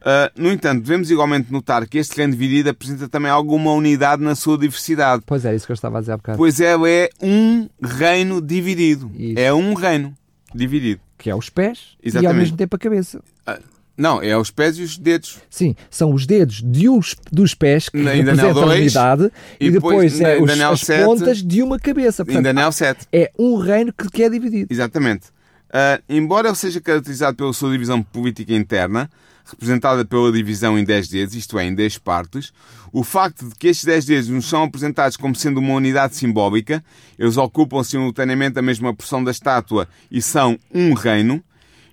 [0.02, 4.34] Uh, no entanto, devemos igualmente notar que este reino dividido apresenta também alguma unidade na
[4.34, 5.22] sua diversidade.
[5.26, 6.38] Pois é, isso que eu estava a dizer há bocado.
[6.38, 9.12] Pois é, é um reino dividido.
[9.16, 9.40] Isso.
[9.40, 10.16] É um reino
[10.56, 11.02] dividido.
[11.20, 12.24] Que é os pés Exatamente.
[12.24, 13.22] e ao mesmo tempo a cabeça.
[13.46, 13.60] Ah,
[13.96, 15.38] não, é os pés e os dedos.
[15.48, 19.72] Sim, são os dedos de uns, dos pés que na, representam a unidade e, e
[19.72, 22.26] depois, depois é os, as 7, pontas de uma cabeça.
[22.26, 23.08] Portanto, Daniel 7.
[23.14, 24.74] É um reino que, que é dividido.
[24.74, 25.28] Exatamente.
[25.70, 29.08] Uh, embora ele seja caracterizado pela sua divisão política interna,
[29.46, 32.54] representada pela divisão em 10 dedos, isto é, em 10 partes,
[32.92, 36.84] o facto de que estes 10 dedos nos são apresentados como sendo uma unidade simbólica,
[37.18, 41.44] eles ocupam simultaneamente a mesma porção da estátua e são um reino,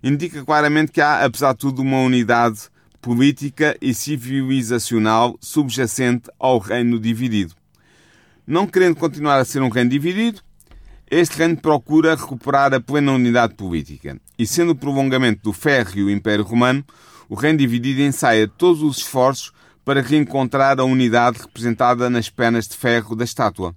[0.03, 2.63] indica claramente que há, apesar de tudo, uma unidade
[3.01, 7.55] política e civilizacional subjacente ao reino dividido.
[8.47, 10.41] Não querendo continuar a ser um reino dividido,
[11.11, 14.21] este reino procura recuperar a plena unidade política.
[14.39, 16.85] E sendo o prolongamento do férreo Império Romano,
[17.29, 19.53] o reino dividido ensaia todos os esforços
[19.85, 23.75] para reencontrar a unidade representada nas pernas de ferro da estátua.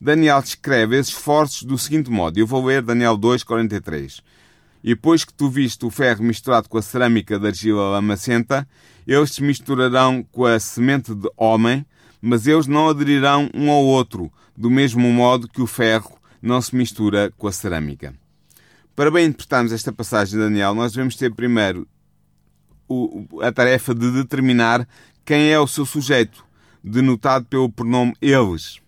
[0.00, 4.20] Daniel descreve esses esforços do seguinte modo, eu vou ler Daniel 2,43.
[4.82, 8.66] E depois que tu viste o ferro misturado com a cerâmica da argila lamacenta,
[9.06, 11.86] eles se misturarão com a semente de homem,
[12.20, 16.74] mas eles não aderirão um ao outro, do mesmo modo que o ferro não se
[16.74, 18.12] mistura com a cerâmica.
[18.96, 21.86] Para bem interpretarmos esta passagem de Daniel, nós devemos ter primeiro
[22.92, 24.86] o, a tarefa de determinar
[25.24, 26.44] quem é o seu sujeito,
[26.82, 28.80] denotado pelo pronome eles.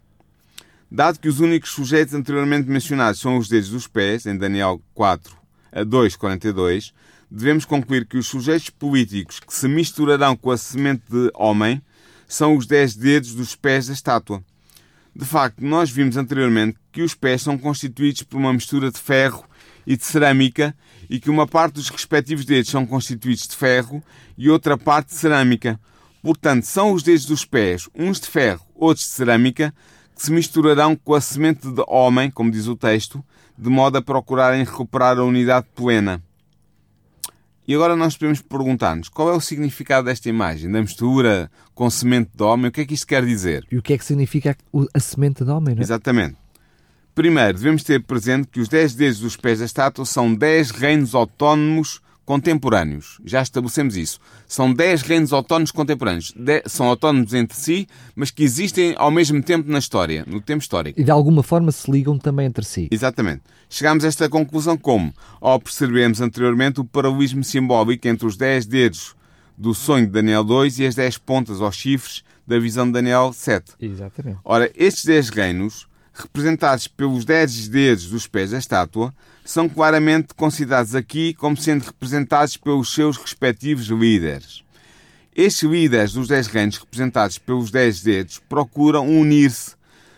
[0.90, 5.36] Dado que os únicos sujeitos anteriormente mencionados são os dedos dos pés, em Daniel 4
[5.72, 6.92] a 2,42,
[7.30, 11.82] devemos concluir que os sujeitos políticos que se misturarão com a semente de homem
[12.28, 14.42] são os dez dedos dos pés da estátua.
[15.14, 19.44] De facto, nós vimos anteriormente que os pés são constituídos por uma mistura de ferro
[19.86, 20.74] e de cerâmica
[21.08, 24.02] e que uma parte dos respectivos dedos são constituídos de ferro
[24.36, 25.78] e outra parte de cerâmica.
[26.22, 29.74] Portanto, são os dedos dos pés, uns de ferro, outros de cerâmica,
[30.14, 33.22] que se misturarão com a semente de homem, como diz o texto,
[33.58, 36.22] de modo a procurarem recuperar a unidade plena.
[37.66, 42.30] E agora nós podemos perguntar-nos qual é o significado desta imagem, da mistura com semente
[42.34, 43.66] de homem, o que é que isto quer dizer?
[43.70, 44.56] E o que é que significa
[44.92, 45.84] a semente de homem, não é?
[45.84, 46.36] Exatamente.
[47.14, 51.14] Primeiro, devemos ter presente que os dez dedos dos pés da estátua são dez reinos
[51.14, 53.20] autónomos contemporâneos.
[53.24, 54.18] Já estabelecemos isso.
[54.48, 56.32] São dez reinos autónomos contemporâneos.
[56.34, 56.62] De...
[56.66, 57.86] São autónomos entre si,
[58.16, 61.00] mas que existem ao mesmo tempo na história, no tempo histórico.
[61.00, 62.88] E de alguma forma se ligam também entre si.
[62.90, 63.42] Exatamente.
[63.68, 65.12] Chegamos a esta conclusão como?
[65.40, 69.14] Ao percebermos anteriormente o paralelismo simbólico entre os dez dedos
[69.56, 73.32] do sonho de Daniel 2 e as dez pontas ou chifres da visão de Daniel
[73.32, 73.72] 7.
[73.80, 74.38] Exatamente.
[74.44, 79.12] Ora, estes dez reinos representados pelos dez dedos dos pés da estátua,
[79.44, 84.62] são claramente considerados aqui como sendo representados pelos seus respectivos líderes.
[85.34, 89.72] Estes líderes dos dez reinos representados pelos dez dedos procuram unir-se,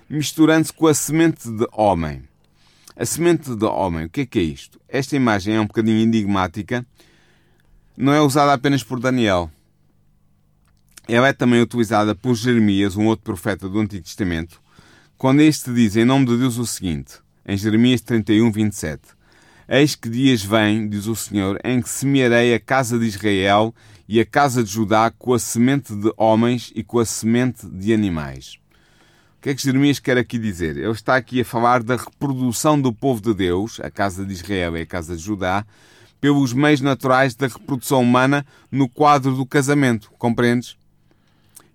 [0.08, 2.22] misturando-se com a semente de homem.
[2.94, 4.78] A semente de homem, o que é que é isto?
[4.88, 6.86] Esta imagem é um bocadinho enigmática.
[7.96, 9.50] Não é usada apenas por Daniel.
[11.08, 14.60] Ela é também utilizada por Jeremias, um outro profeta do Antigo Testamento,
[15.18, 17.14] quando este diz em nome de Deus o seguinte,
[17.46, 19.16] em Jeremias 31, 27,
[19.68, 23.74] Eis que dias vêm, diz o Senhor, em que semearei a casa de Israel
[24.06, 27.92] e a casa de Judá com a semente de homens e com a semente de
[27.92, 28.58] animais.
[29.38, 30.76] O que é que Jeremias quer aqui dizer?
[30.76, 34.76] Ele está aqui a falar da reprodução do povo de Deus, a casa de Israel
[34.76, 35.66] e a casa de Judá,
[36.20, 40.12] pelos meios naturais da reprodução humana no quadro do casamento.
[40.18, 40.76] Compreendes?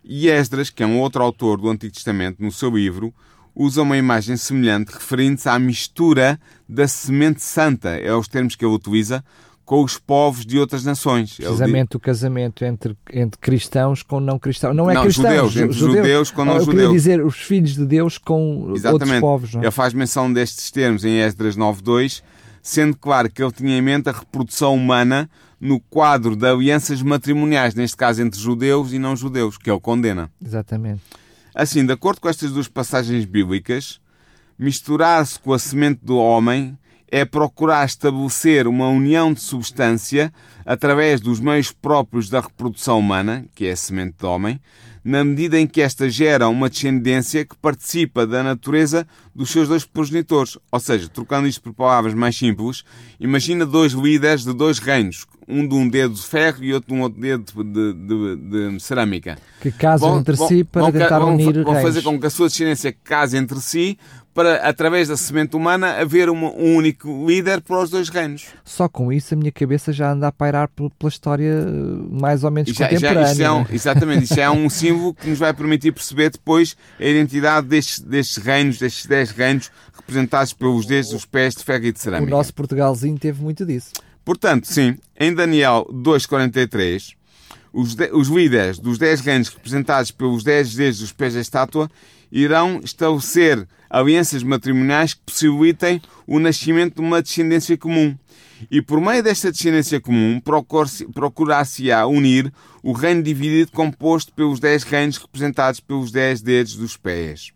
[0.04, 3.14] E Esdras, que é um outro autor do Antigo Testamento, no seu livro,
[3.56, 8.74] usa uma imagem semelhante referindo-se à mistura da semente santa, é os termos que ele
[8.74, 9.24] utiliza,
[9.72, 11.36] com os povos de outras nações.
[11.36, 14.76] Precisamente o casamento entre, entre cristãos com não cristãos.
[14.76, 16.84] Não é não, cristãos, judeus, entre judeus, judeus com não eu judeus.
[16.84, 19.02] Eu dizer os filhos de Deus com Exatamente.
[19.02, 19.54] outros povos.
[19.54, 19.62] Não?
[19.62, 19.66] É?
[19.66, 22.22] Ele faz menção destes termos em Esdras 9.2,
[22.62, 27.76] sendo claro que ele tinha em mente a reprodução humana no quadro de alianças matrimoniais,
[27.76, 30.30] neste caso entre judeus e não judeus, que ele condena.
[30.44, 31.02] Exatamente.
[31.54, 34.00] Assim, de acordo com estas duas passagens bíblicas,
[34.58, 36.78] misturar-se com a semente do homem
[37.08, 40.32] é procurar estabelecer uma união de substância
[40.66, 44.62] através dos meios próprios da reprodução humana, que é a semente do homem,
[45.04, 49.84] na medida em que esta gera uma descendência que participa da natureza dos seus dois
[49.86, 50.58] progenitores.
[50.72, 52.84] Ou seja, trocando isto por palavras mais simples,
[53.20, 57.00] imagina dois líderes de dois reinos, um de um dedo de ferro e outro de
[57.00, 59.38] um outro dedo de, de, de cerâmica.
[59.60, 61.82] Que casam entre vão, si para vão, tentar vão, unir Vão reinos.
[61.82, 63.98] fazer com que a sua descendência case entre si
[64.34, 68.48] para, através da semente humana, haver uma, um único líder para os dois reinos.
[68.64, 71.66] Só com isso a minha cabeça já anda a pairar pela história
[72.10, 73.26] mais ou menos já, contemporânea.
[73.26, 76.76] Já, isto é um, exatamente, isto é um símbolo que nos vai permitir perceber depois
[77.00, 81.86] a identidade destes, destes reinos, destes dez reinos, representados pelos dedos, os pés de ferro
[81.86, 82.28] e de cerâmica.
[82.28, 83.92] O nosso Portugalzinho teve muito disso.
[84.24, 87.16] Portanto, sim, em Daniel 2,43,
[87.74, 91.90] os, de, os líderes dos dez reinos representados pelos dez dedos dos pés da estátua
[92.32, 98.18] irão estabelecer alianças matrimoniais que possibilitem o nascimento de uma descendência comum.
[98.70, 100.40] E por meio desta descendência comum,
[101.14, 102.52] procurar-se-á unir
[102.84, 107.52] o reino dividido composto pelos dez reinos representados pelos dez dedos dos pés.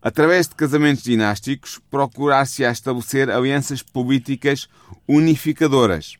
[0.00, 4.68] Através de casamentos dinásticos, procurar-se-á estabelecer alianças políticas
[5.08, 6.16] unificadoras.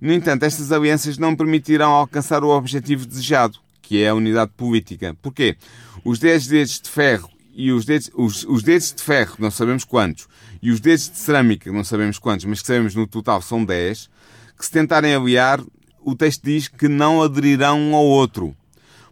[0.00, 5.16] No entanto, estas alianças não permitirão alcançar o objetivo desejado, que é a unidade política.
[5.20, 5.56] Porquê?
[6.04, 9.82] Os dez dedos de ferro e os dedos, os, os dedos de ferro, não sabemos
[9.82, 10.28] quantos,
[10.62, 14.08] e os dedos de cerâmica, não sabemos quantos, mas que sabemos no total são 10,
[14.56, 15.60] que se tentarem aliar,
[16.00, 18.54] o texto diz que não aderirão um ao outro,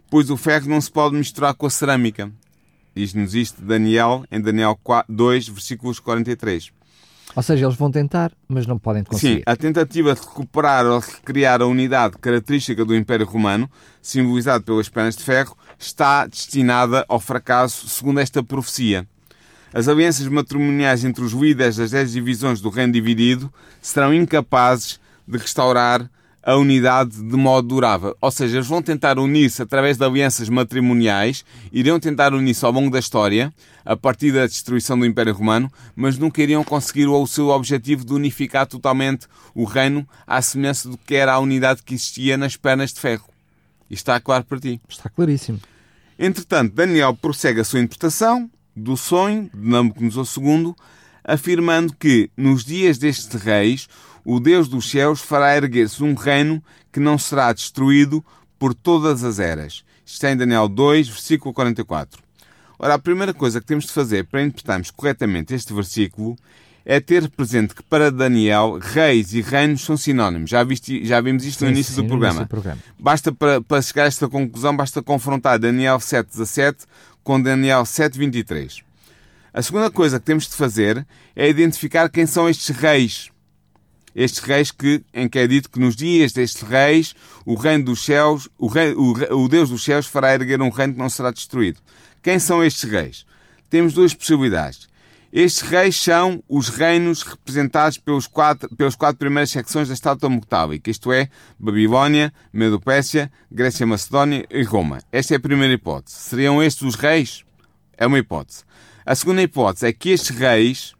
[0.09, 2.31] pois o ferro não se pode misturar com a cerâmica.
[2.95, 4.79] Diz-nos isto Daniel, em Daniel
[5.09, 6.71] 2, versículos 43.
[7.37, 9.35] Ou seja, eles vão tentar, mas não podem conseguir.
[9.35, 13.69] Sim, a tentativa de recuperar ou recriar a unidade característica do Império Romano,
[14.01, 19.07] simbolizado pelas pernas de ferro, está destinada ao fracasso, segundo esta profecia.
[19.71, 25.37] As alianças matrimoniais entre os líderes das dez divisões do reino dividido serão incapazes de
[25.37, 26.09] restaurar
[26.47, 28.15] a unidade de modo durável.
[28.21, 31.43] Ou seja, eles vão tentar unir-se através de alianças matrimoniais,
[31.73, 36.17] irão tentar unir-se ao longo da história, a partir da destruição do Império Romano, mas
[36.17, 41.15] nunca iriam conseguir o seu objetivo de unificar totalmente o reino à semelhança do que
[41.15, 43.27] era a unidade que existia nas pernas de ferro.
[43.89, 44.79] Isto está claro para ti.
[44.87, 45.59] Está claríssimo.
[46.17, 50.73] Entretanto, Daniel prossegue a sua interpretação do sonho de Nabucodonosor II,
[51.25, 53.89] afirmando que, nos dias destes reis,
[54.29, 56.61] o Deus dos céus fará erguer-se um reino
[56.91, 58.21] que não será destruído
[58.59, 59.85] por todas as eras.
[60.05, 62.21] Isto está em Daniel 2, versículo 44.
[62.77, 66.35] Ora, a primeira coisa que temos de fazer para interpretarmos corretamente este versículo
[66.83, 70.49] é ter presente que para Daniel, reis e reinos são sinónimos.
[70.49, 72.41] Já, viste, já vimos isto sim, no início sim, do programa.
[72.41, 72.81] do programa.
[72.99, 76.79] Basta para, para chegar a esta conclusão, basta confrontar Daniel 7.17
[77.23, 78.83] com Daniel 7.23.
[79.53, 83.31] A segunda coisa que temos de fazer é identificar quem são estes reis.
[84.17, 87.13] Estes reis que, em que é dito que nos dias destes reis,
[87.45, 89.11] o reino dos céus, o, rei, o,
[89.43, 91.79] o Deus dos céus fará erguer um reino que não será destruído.
[92.23, 93.27] Quem são estes reis?
[93.69, 94.89] Temos duas possibilidades.
[95.31, 100.89] Estes reis são os reinos representados pelos quatro, pelas quatro primeiras secções da estátua moctálica,
[100.89, 104.97] isto é, Babilónia, Medo-Pérsia, Grécia Macedónia e Roma.
[105.11, 106.17] Esta é a primeira hipótese.
[106.17, 107.43] Seriam estes os reis?
[107.95, 108.63] É uma hipótese.
[109.05, 110.96] A segunda hipótese é que estes reis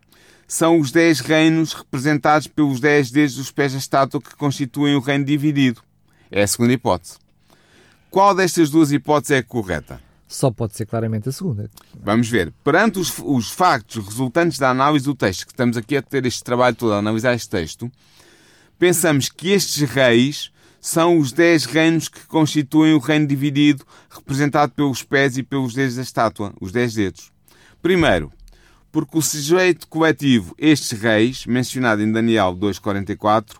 [0.48, 5.02] são os dez reinos representados pelos dez dedos dos pés da estátua que constituem o
[5.02, 5.82] reino dividido.
[6.32, 7.18] É a segunda hipótese.
[8.10, 10.02] Qual destas duas hipóteses é correta?
[10.28, 11.70] Só pode ser claramente a segunda.
[12.02, 12.54] Vamos ver.
[12.64, 16.44] Perante os, os, factos resultantes da análise do texto, que estamos aqui a ter este
[16.44, 17.92] trabalho todo a analisar este texto,
[18.78, 25.04] pensamos que estes reis são os dez reinos que constituem o reino dividido, representado pelos
[25.04, 27.32] pés e pelos dedos da estátua, os dez dedos.
[27.82, 28.32] Primeiro,
[28.92, 33.58] porque o sujeito coletivo estes reis, mencionado em Daniel 2.44,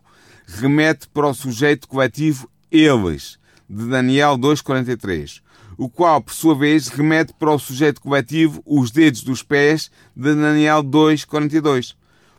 [0.48, 3.38] remete para o sujeito coletivo eles,
[3.70, 5.42] de Daniel 2.43
[5.78, 10.34] o qual, por sua vez, remete para o sujeito coletivo os dedos dos pés de
[10.34, 11.96] Daniel 2,42.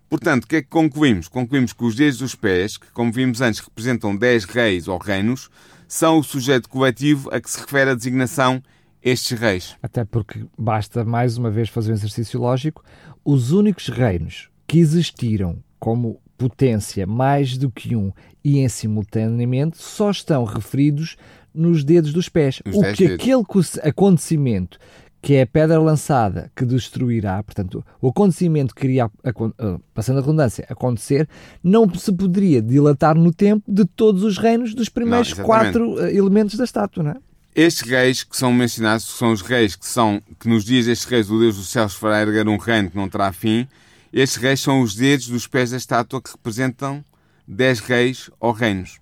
[0.09, 1.28] Portanto, o que é que concluímos?
[1.28, 5.49] Concluímos que os dedos dos pés, que como vimos antes representam 10 reis ou reinos,
[5.86, 8.62] são o sujeito coletivo a que se refere a designação
[9.09, 9.76] estes reis.
[9.82, 12.84] Até porque basta mais uma vez fazer um exercício lógico.
[13.24, 18.12] Os únicos reinos que existiram como potência mais do que um
[18.44, 21.16] e em simultaneamente só estão referidos
[21.52, 22.62] nos dedos dos pés.
[22.64, 23.14] Os o que dedos.
[23.14, 24.78] aquele acontecimento
[25.20, 30.20] que é a pedra lançada que destruirá, portanto, o acontecimento que iria, ah, passando a
[30.20, 31.28] redundância, acontecer,
[31.62, 35.46] não se poderia dilatar no tempo de todos os reinos dos primeiros exatamente.
[35.46, 37.16] quatro ah, elementos da estátua, não é?
[37.61, 41.28] Estes reis que são mencionados são os reis que são que nos dias destes reis
[41.28, 43.66] o Deus dos céus fará erguer um reino que não terá fim.
[44.12, 47.04] Estes reis são os dedos dos pés da estátua que representam
[47.48, 49.00] dez reis ou reinos.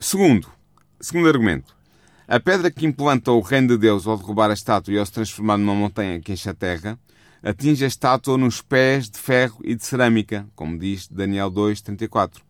[0.00, 0.50] Segundo,
[1.00, 1.76] segundo argumento.
[2.26, 5.12] A pedra que implanta o reino de Deus ao derrubar a estátua e ao se
[5.12, 6.98] transformar numa montanha que enche a terra,
[7.40, 12.42] atinge a estátua nos pés de ferro e de cerâmica, como diz Daniel 2:34.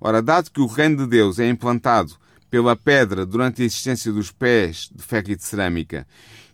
[0.00, 2.16] Ora, dado que o reino de Deus é implantado
[2.50, 6.06] pela pedra durante a existência dos pés de ferro e de cerâmica,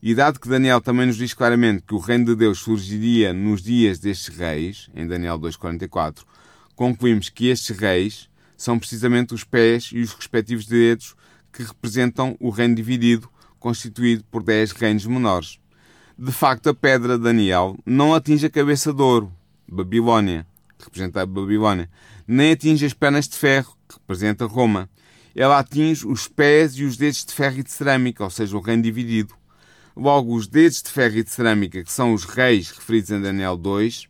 [0.02, 3.62] e dado que Daniel também nos diz claramente que o reino de Deus surgiria nos
[3.62, 6.24] dias destes reis, em Daniel 2,44,
[6.74, 11.14] concluímos que estes reis são precisamente os pés e os respectivos dedos
[11.52, 13.28] que representam o reino dividido,
[13.58, 15.58] constituído por dez reinos menores.
[16.18, 19.32] De facto, a pedra Daniel não atinge a cabeça de ouro,
[19.68, 20.46] Babilónia,
[20.78, 21.88] que representa a Babilónia,
[22.26, 24.88] nem atinge as pernas de ferro, que representa Roma.
[25.34, 28.60] Ela atinge os pés e os dedos de ferro e de cerâmica, ou seja, o
[28.60, 29.34] reino dividido.
[29.96, 33.56] Logo, os dedos de ferro e de cerâmica, que são os reis referidos em Daniel
[33.56, 34.06] 2,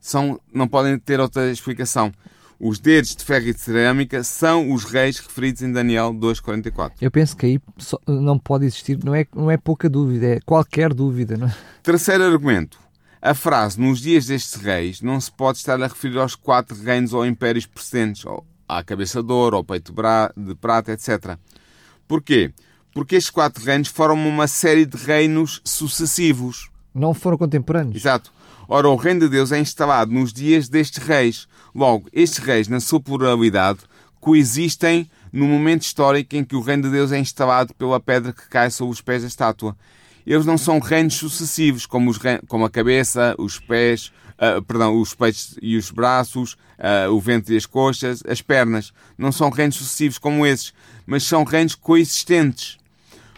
[0.00, 2.12] são, não podem ter outra explicação.
[2.58, 6.92] Os dedos de ferro e de cerâmica são os reis referidos em Daniel 2,44.
[7.00, 10.40] Eu penso que aí só- não pode existir, não é, não é pouca dúvida, é
[10.40, 11.56] qualquer dúvida, não é?
[11.82, 12.78] Terceiro argumento.
[13.22, 17.12] A frase nos dias destes reis não se pode estar a referir aos quatro reinos
[17.14, 18.44] ou impérios precedentes, ou
[18.78, 19.92] à cabeça de ouro, ao peito
[20.36, 21.36] de prata, etc.
[22.06, 22.52] Porquê?
[22.92, 26.70] Porque estes quatro reinos formam uma série de reinos sucessivos.
[26.94, 27.96] Não foram contemporâneos.
[27.96, 28.32] Exato.
[28.68, 31.46] Ora, o reino de Deus é instalado nos dias destes reis.
[31.74, 33.80] Logo, estes reis, na sua pluralidade,
[34.20, 38.48] coexistem no momento histórico em que o reino de Deus é instalado pela pedra que
[38.48, 39.76] cai sobre os pés da estátua.
[40.26, 44.98] Eles não são reinos sucessivos, como, os rei- como a cabeça, os pés, ah, perdão,
[44.98, 48.90] os peitos e os braços, ah, o ventre e as coxas, as pernas.
[49.18, 50.72] Não são reinos sucessivos como esses,
[51.06, 52.78] mas são reinos coexistentes.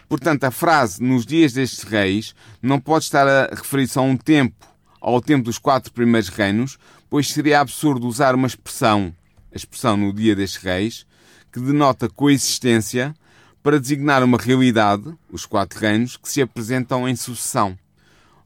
[0.07, 4.65] Portanto, a frase nos dias destes reis não pode estar a referir-se a um tempo,
[5.01, 6.77] ao tempo dos quatro primeiros reinos,
[7.09, 9.13] pois seria absurdo usar uma expressão,
[9.51, 11.05] a expressão no dia destes reis,
[11.51, 13.13] que denota coexistência
[13.61, 17.77] para designar uma realidade, os quatro reinos, que se apresentam em sucessão.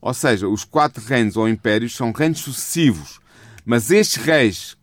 [0.02, 3.20] Ou seja, os quatro reinos ou impérios são reinos sucessivos,
[3.66, 4.78] mas estes reis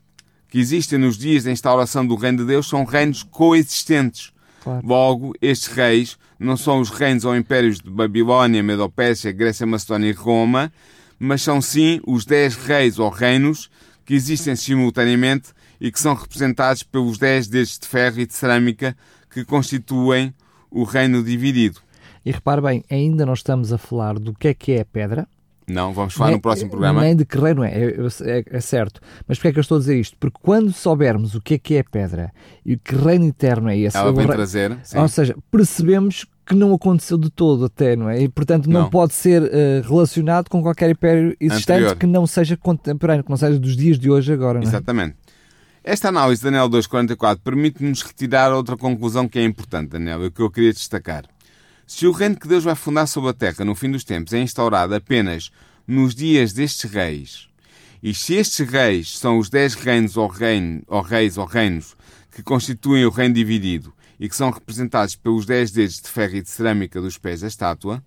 [0.48, 4.32] que existem nos dias da instauração do reino de Deus são reinos coexistentes.
[4.62, 4.86] Claro.
[4.86, 10.12] Logo, estes reis não são os reinos ou impérios de Babilónia, Medopécia, Grécia, Macedónia e
[10.12, 10.72] Roma,
[11.18, 13.70] mas são sim os dez reis ou reinos
[14.04, 15.48] que existem simultaneamente
[15.80, 18.96] e que são representados pelos dez dedos de ferro e de cerâmica
[19.30, 20.32] que constituem
[20.70, 21.80] o reino dividido.
[22.24, 25.26] E repare bem, ainda não estamos a falar do que é que é a pedra.
[25.66, 27.00] Não, vamos falar nem- no próximo programa.
[27.00, 29.00] Nem de que reino é, é, é- certo.
[29.26, 30.16] Mas porquê é que eu estou a dizer isto?
[30.20, 32.30] Porque quando soubermos o que é que é pedra
[32.66, 34.76] e que reino eterno é esse, Ela vem rei- trazer.
[34.82, 34.98] sim.
[34.98, 38.20] ou seja, percebemos que não aconteceu de todo até, não é?
[38.20, 38.90] E portanto não, Não.
[38.90, 41.96] pode ser eh, relacionado com qualquer império existente Anterior.
[41.96, 44.68] que não seja contemporâneo, que não seja dos dias de hoje agora, não é?
[44.68, 45.16] Exatamente.
[45.82, 50.42] Esta análise de Daniel 2.44 permite-nos retirar outra conclusão que é importante, Daniel, e que
[50.42, 51.24] eu queria destacar.
[51.86, 54.40] Se o reino que Deus vai fundar sobre a terra no fim dos tempos é
[54.40, 55.50] instaurado apenas
[55.86, 57.48] nos dias destes reis,
[58.02, 61.94] e se estes reis são os dez reinos ou, reino, ou reis ou reinos
[62.30, 66.42] que constituem o reino dividido e que são representados pelos dez dedos de ferro e
[66.42, 68.02] de cerâmica dos pés da estátua,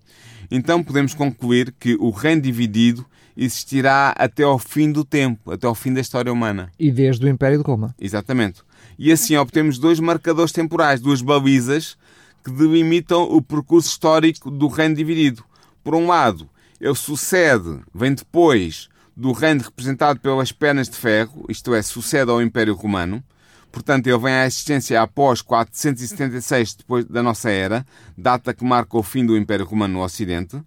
[0.50, 3.06] então podemos concluir que o reino dividido
[3.36, 6.72] existirá até ao fim do tempo, até ao fim da história humana.
[6.78, 7.94] E desde o Império de Roma.
[8.00, 8.62] Exatamente.
[8.98, 11.96] E assim obtemos dois marcadores temporais, duas balizas
[12.44, 15.44] que delimitam o percurso histórico do reino dividido.
[15.82, 16.48] Por um lado,
[16.80, 22.40] ele sucede, vem depois do reino representado pelas pernas de ferro, isto é, sucede ao
[22.40, 23.22] Império Romano.
[23.70, 27.84] Portanto, ele vem à existência após 476 depois da nossa era,
[28.16, 30.62] data que marca o fim do Império Romano no Ocidente.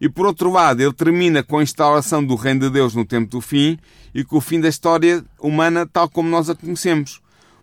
[0.00, 3.30] E por outro lado, ele termina com a instauração do Reino de Deus no tempo
[3.30, 3.78] do fim
[4.14, 7.20] e com o fim da história humana tal como nós a conhecemos.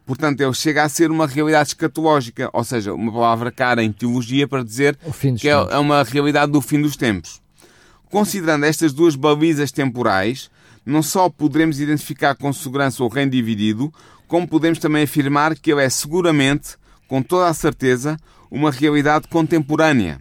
[0.09, 4.47] Portanto, ele chega a ser uma realidade escatológica, ou seja, uma palavra cara em teologia
[4.47, 4.97] para dizer
[5.37, 7.39] que é é uma realidade do fim dos tempos.
[8.09, 10.49] Considerando estas duas balizas temporais,
[10.83, 13.93] não só poderemos identificar com segurança o reino dividido,
[14.27, 16.69] como podemos também afirmar que ele é seguramente,
[17.07, 18.17] com toda a certeza,
[18.49, 20.19] uma realidade contemporânea.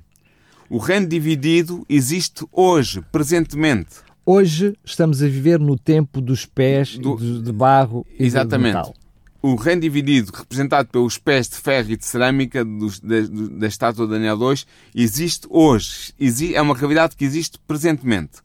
[0.69, 3.89] O reino dividido existe hoje, presentemente.
[4.27, 8.75] hoje estamos a viver no tempo dos pés Do- de, de barro e de Exatamente.
[8.77, 8.95] metal.
[9.41, 13.17] O reino dividido, representado pelos pés de ferro e de cerâmica dos- da,
[13.53, 14.65] da estátua de Daniel II,
[14.95, 16.13] existe hoje.
[16.19, 18.39] Exi- é uma realidade que existe presentemente.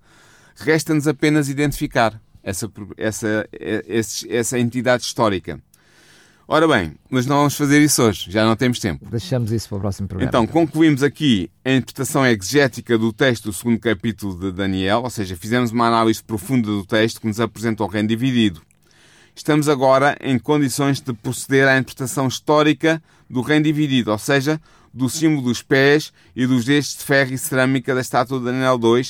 [0.55, 3.49] Resta-nos apenas identificar essa, essa,
[3.87, 5.59] esse- essa entidade histórica.
[6.47, 9.07] Ora bem, mas não vamos fazer isso hoje, já não temos tempo.
[9.09, 10.29] Deixamos isso para o próximo programa.
[10.29, 15.35] Então, concluímos aqui a interpretação exegética do texto do segundo capítulo de Daniel, ou seja,
[15.37, 18.61] fizemos uma análise profunda do texto que nos apresenta o reino dividido.
[19.35, 24.61] Estamos agora em condições de proceder à interpretação histórica do reino dividido, ou seja,
[24.93, 28.79] do símbolo dos pés e dos dedos de ferro e cerâmica da estátua de Daniel
[28.81, 29.03] II,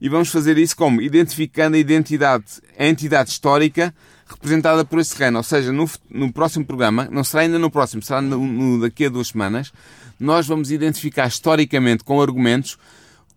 [0.00, 1.00] e vamos fazer isso como?
[1.00, 2.44] Identificando a identidade,
[2.76, 3.94] a entidade histórica
[4.26, 5.38] representada por esse reino.
[5.38, 9.06] Ou seja, no, no próximo programa, não será ainda no próximo, será no, no- daqui
[9.06, 9.72] a duas semanas,
[10.18, 12.76] nós vamos identificar historicamente, com argumentos,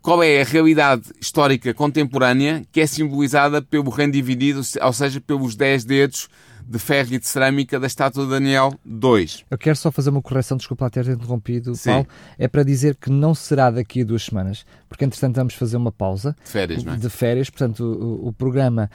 [0.01, 5.55] qual é a realidade histórica contemporânea que é simbolizada pelo reino dividido, ou seja, pelos
[5.55, 6.27] dez dedos
[6.67, 9.27] de ferro e de cerâmica da estátua de Daniel II.
[9.49, 11.89] Eu quero só fazer uma correção, desculpa ter interrompido, Sim.
[11.89, 12.07] Paulo.
[12.37, 15.91] É para dizer que não será daqui a duas semanas, porque entretanto vamos fazer uma
[15.91, 16.97] pausa De férias, não é?
[16.97, 18.89] de férias, portanto o, o programa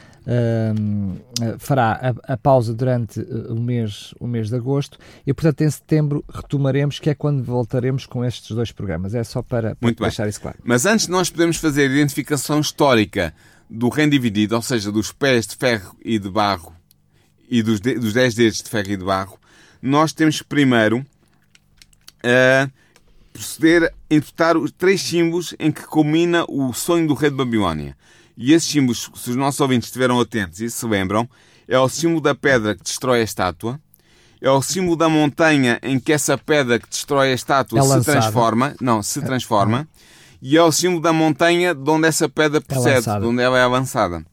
[0.78, 1.16] hum,
[1.58, 5.70] fará a, a pausa durante uh, o mês, o mês de agosto e portanto em
[5.70, 9.14] setembro retomaremos, que é quando voltaremos com estes dois programas.
[9.14, 10.08] É só para, para Muito bem.
[10.08, 10.58] deixar isso claro.
[10.64, 13.34] Mas antes de nós podermos fazer a identificação histórica
[13.68, 16.75] do reino dividido, ou seja, dos pés de ferro e de barro
[17.48, 19.38] e dos, de- dos dez dedos de ferro e de barro,
[19.82, 21.04] nós temos que primeiro
[22.22, 22.68] eh,
[23.32, 27.96] proceder a interpretar os três símbolos em que culmina o sonho do rei de Babilónia.
[28.36, 31.28] E esses símbolos, se os nossos ouvintes estiveram atentos e se lembram,
[31.68, 33.80] é o símbolo da pedra que destrói a estátua,
[34.40, 37.88] é o símbolo da montanha em que essa pedra que destrói a estátua É se
[37.88, 38.20] lançada.
[38.20, 39.88] transforma, não, se transforma,
[40.42, 43.20] e é o símbolo da montanha de onde essa pedra procede, lançada.
[43.20, 44.24] de onde ela é lançada.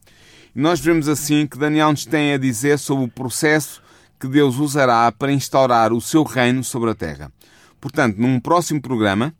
[0.54, 3.82] E nós vemos assim que Daniel nos tem a dizer sobre o processo
[4.20, 7.32] que Deus usará para instaurar o seu reino sobre a terra.
[7.80, 9.34] Portanto, num próximo programa,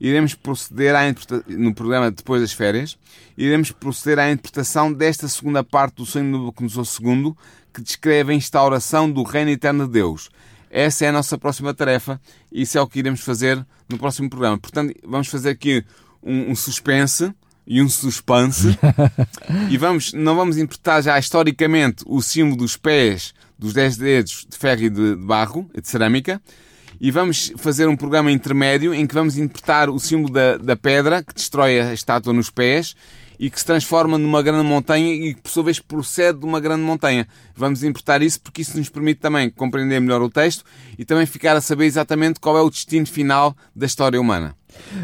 [0.00, 1.02] iremos proceder à
[1.48, 2.98] no programa depois das férias,
[3.36, 7.34] iremos proceder à interpretação desta segunda parte do sonho de Nabucodonosor II,
[7.72, 10.30] que descreve a instauração do reino eterno de Deus.
[10.70, 14.28] Essa é a nossa próxima tarefa e isso é o que iremos fazer no próximo
[14.28, 14.58] programa.
[14.58, 15.84] Portanto, vamos fazer aqui
[16.22, 17.32] um, um suspense
[17.66, 18.78] e um suspense
[19.70, 24.56] e vamos, não vamos interpretar já historicamente o símbolo dos pés dos dez dedos de
[24.56, 26.40] ferro e de, de barro, e de cerâmica,
[27.00, 31.22] e vamos fazer um programa intermédio em que vamos interpretar o símbolo da, da pedra
[31.22, 32.94] que destrói a estátua nos pés
[33.38, 36.60] e que se transforma numa grande montanha e que, por sua vez, procede de uma
[36.60, 37.26] grande montanha.
[37.54, 40.64] Vamos interpretar isso porque isso nos permite também compreender melhor o texto
[40.96, 44.54] e também ficar a saber exatamente qual é o destino final da história humana.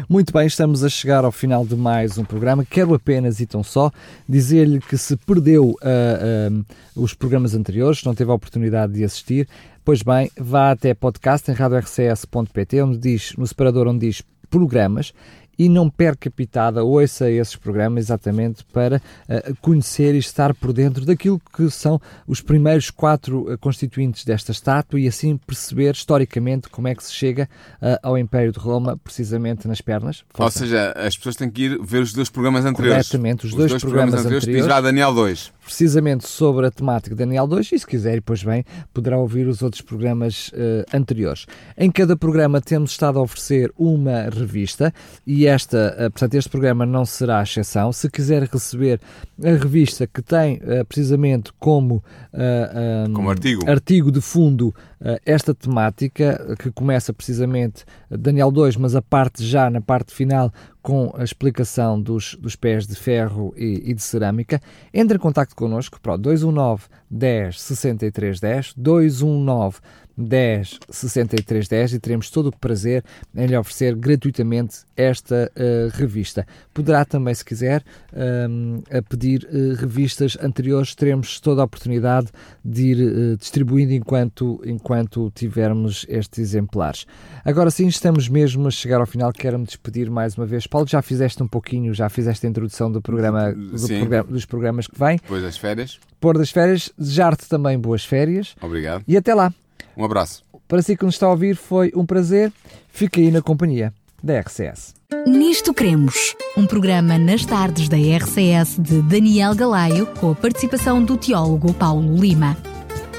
[0.09, 2.65] Muito bem, estamos a chegar ao final de mais um programa.
[2.65, 3.91] Quero apenas e tão só
[4.27, 9.47] dizer-lhe que se perdeu ah, ah, os programas anteriores, não teve a oportunidade de assistir,
[9.83, 15.13] pois bem, vá até podcast em radiorcs.pt, onde diz, no separador onde diz programas,
[15.61, 18.99] e não perca pitada, ouça esses programas exatamente para
[19.29, 24.51] ah, conhecer e estar por dentro daquilo que são os primeiros quatro ah, constituintes desta
[24.51, 27.47] estátua e assim perceber historicamente como é que se chega
[27.79, 30.23] ah, ao Império de Roma, precisamente nas pernas.
[30.33, 30.59] Ou Força.
[30.59, 33.07] seja, as pessoas têm que ir ver os dois programas anteriores.
[33.07, 34.67] Corretamente, os dois programas que diz anteriores.
[34.67, 35.53] lá Daniel 2.
[35.63, 39.61] precisamente sobre a temática de Daniel 2 e se quiser, pois bem, poderá ouvir os
[39.61, 41.45] outros programas eh, anteriores.
[41.77, 44.91] Em cada programa temos estado a oferecer uma revista
[45.25, 47.91] e esta, eh, portanto, este programa não será a exceção.
[47.91, 48.99] Se quiser receber
[49.43, 53.69] a revista que tem eh, precisamente como, eh, Como artigo.
[53.69, 54.73] artigo de fundo
[55.25, 61.11] esta temática, que começa precisamente Daniel 2, mas a parte já na parte final com
[61.17, 64.61] a explicação dos, dos pés de ferro e, e de cerâmica,
[64.93, 69.79] entre em contato connosco para o 219 10 63 10, 219
[70.21, 73.03] 10 63 10 e teremos todo o prazer
[73.35, 76.45] em lhe oferecer gratuitamente esta eh, revista.
[76.73, 82.27] Poderá também, se quiser, ehm, a pedir eh, revistas anteriores, teremos toda a oportunidade
[82.63, 87.05] de ir eh, distribuindo enquanto, enquanto tivermos estes exemplares.
[87.43, 89.31] Agora sim, estamos mesmo a chegar ao final.
[89.33, 90.67] Quero-me despedir mais uma vez.
[90.67, 94.87] Paulo, já fizeste um pouquinho, já fizeste a introdução do programa, do programa- dos programas
[94.87, 95.17] que vêm.
[95.17, 95.99] Depois das férias.
[96.19, 99.03] Pôr das férias, desejar-te também boas férias Obrigado.
[99.07, 99.51] e até lá.
[100.01, 100.43] Um abraço.
[100.67, 102.51] Para si que nos está a ouvir, foi um prazer.
[102.89, 103.93] Fique aí na companhia
[104.23, 104.95] da RCS.
[105.27, 111.17] Nisto Cremos, um programa nas tardes da RCS de Daniel Galaio, com a participação do
[111.17, 112.57] teólogo Paulo Lima.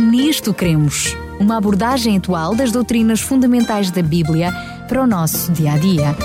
[0.01, 4.51] Nisto Cremos, uma abordagem atual das doutrinas fundamentais da Bíblia
[4.89, 6.17] para o nosso dia a dia.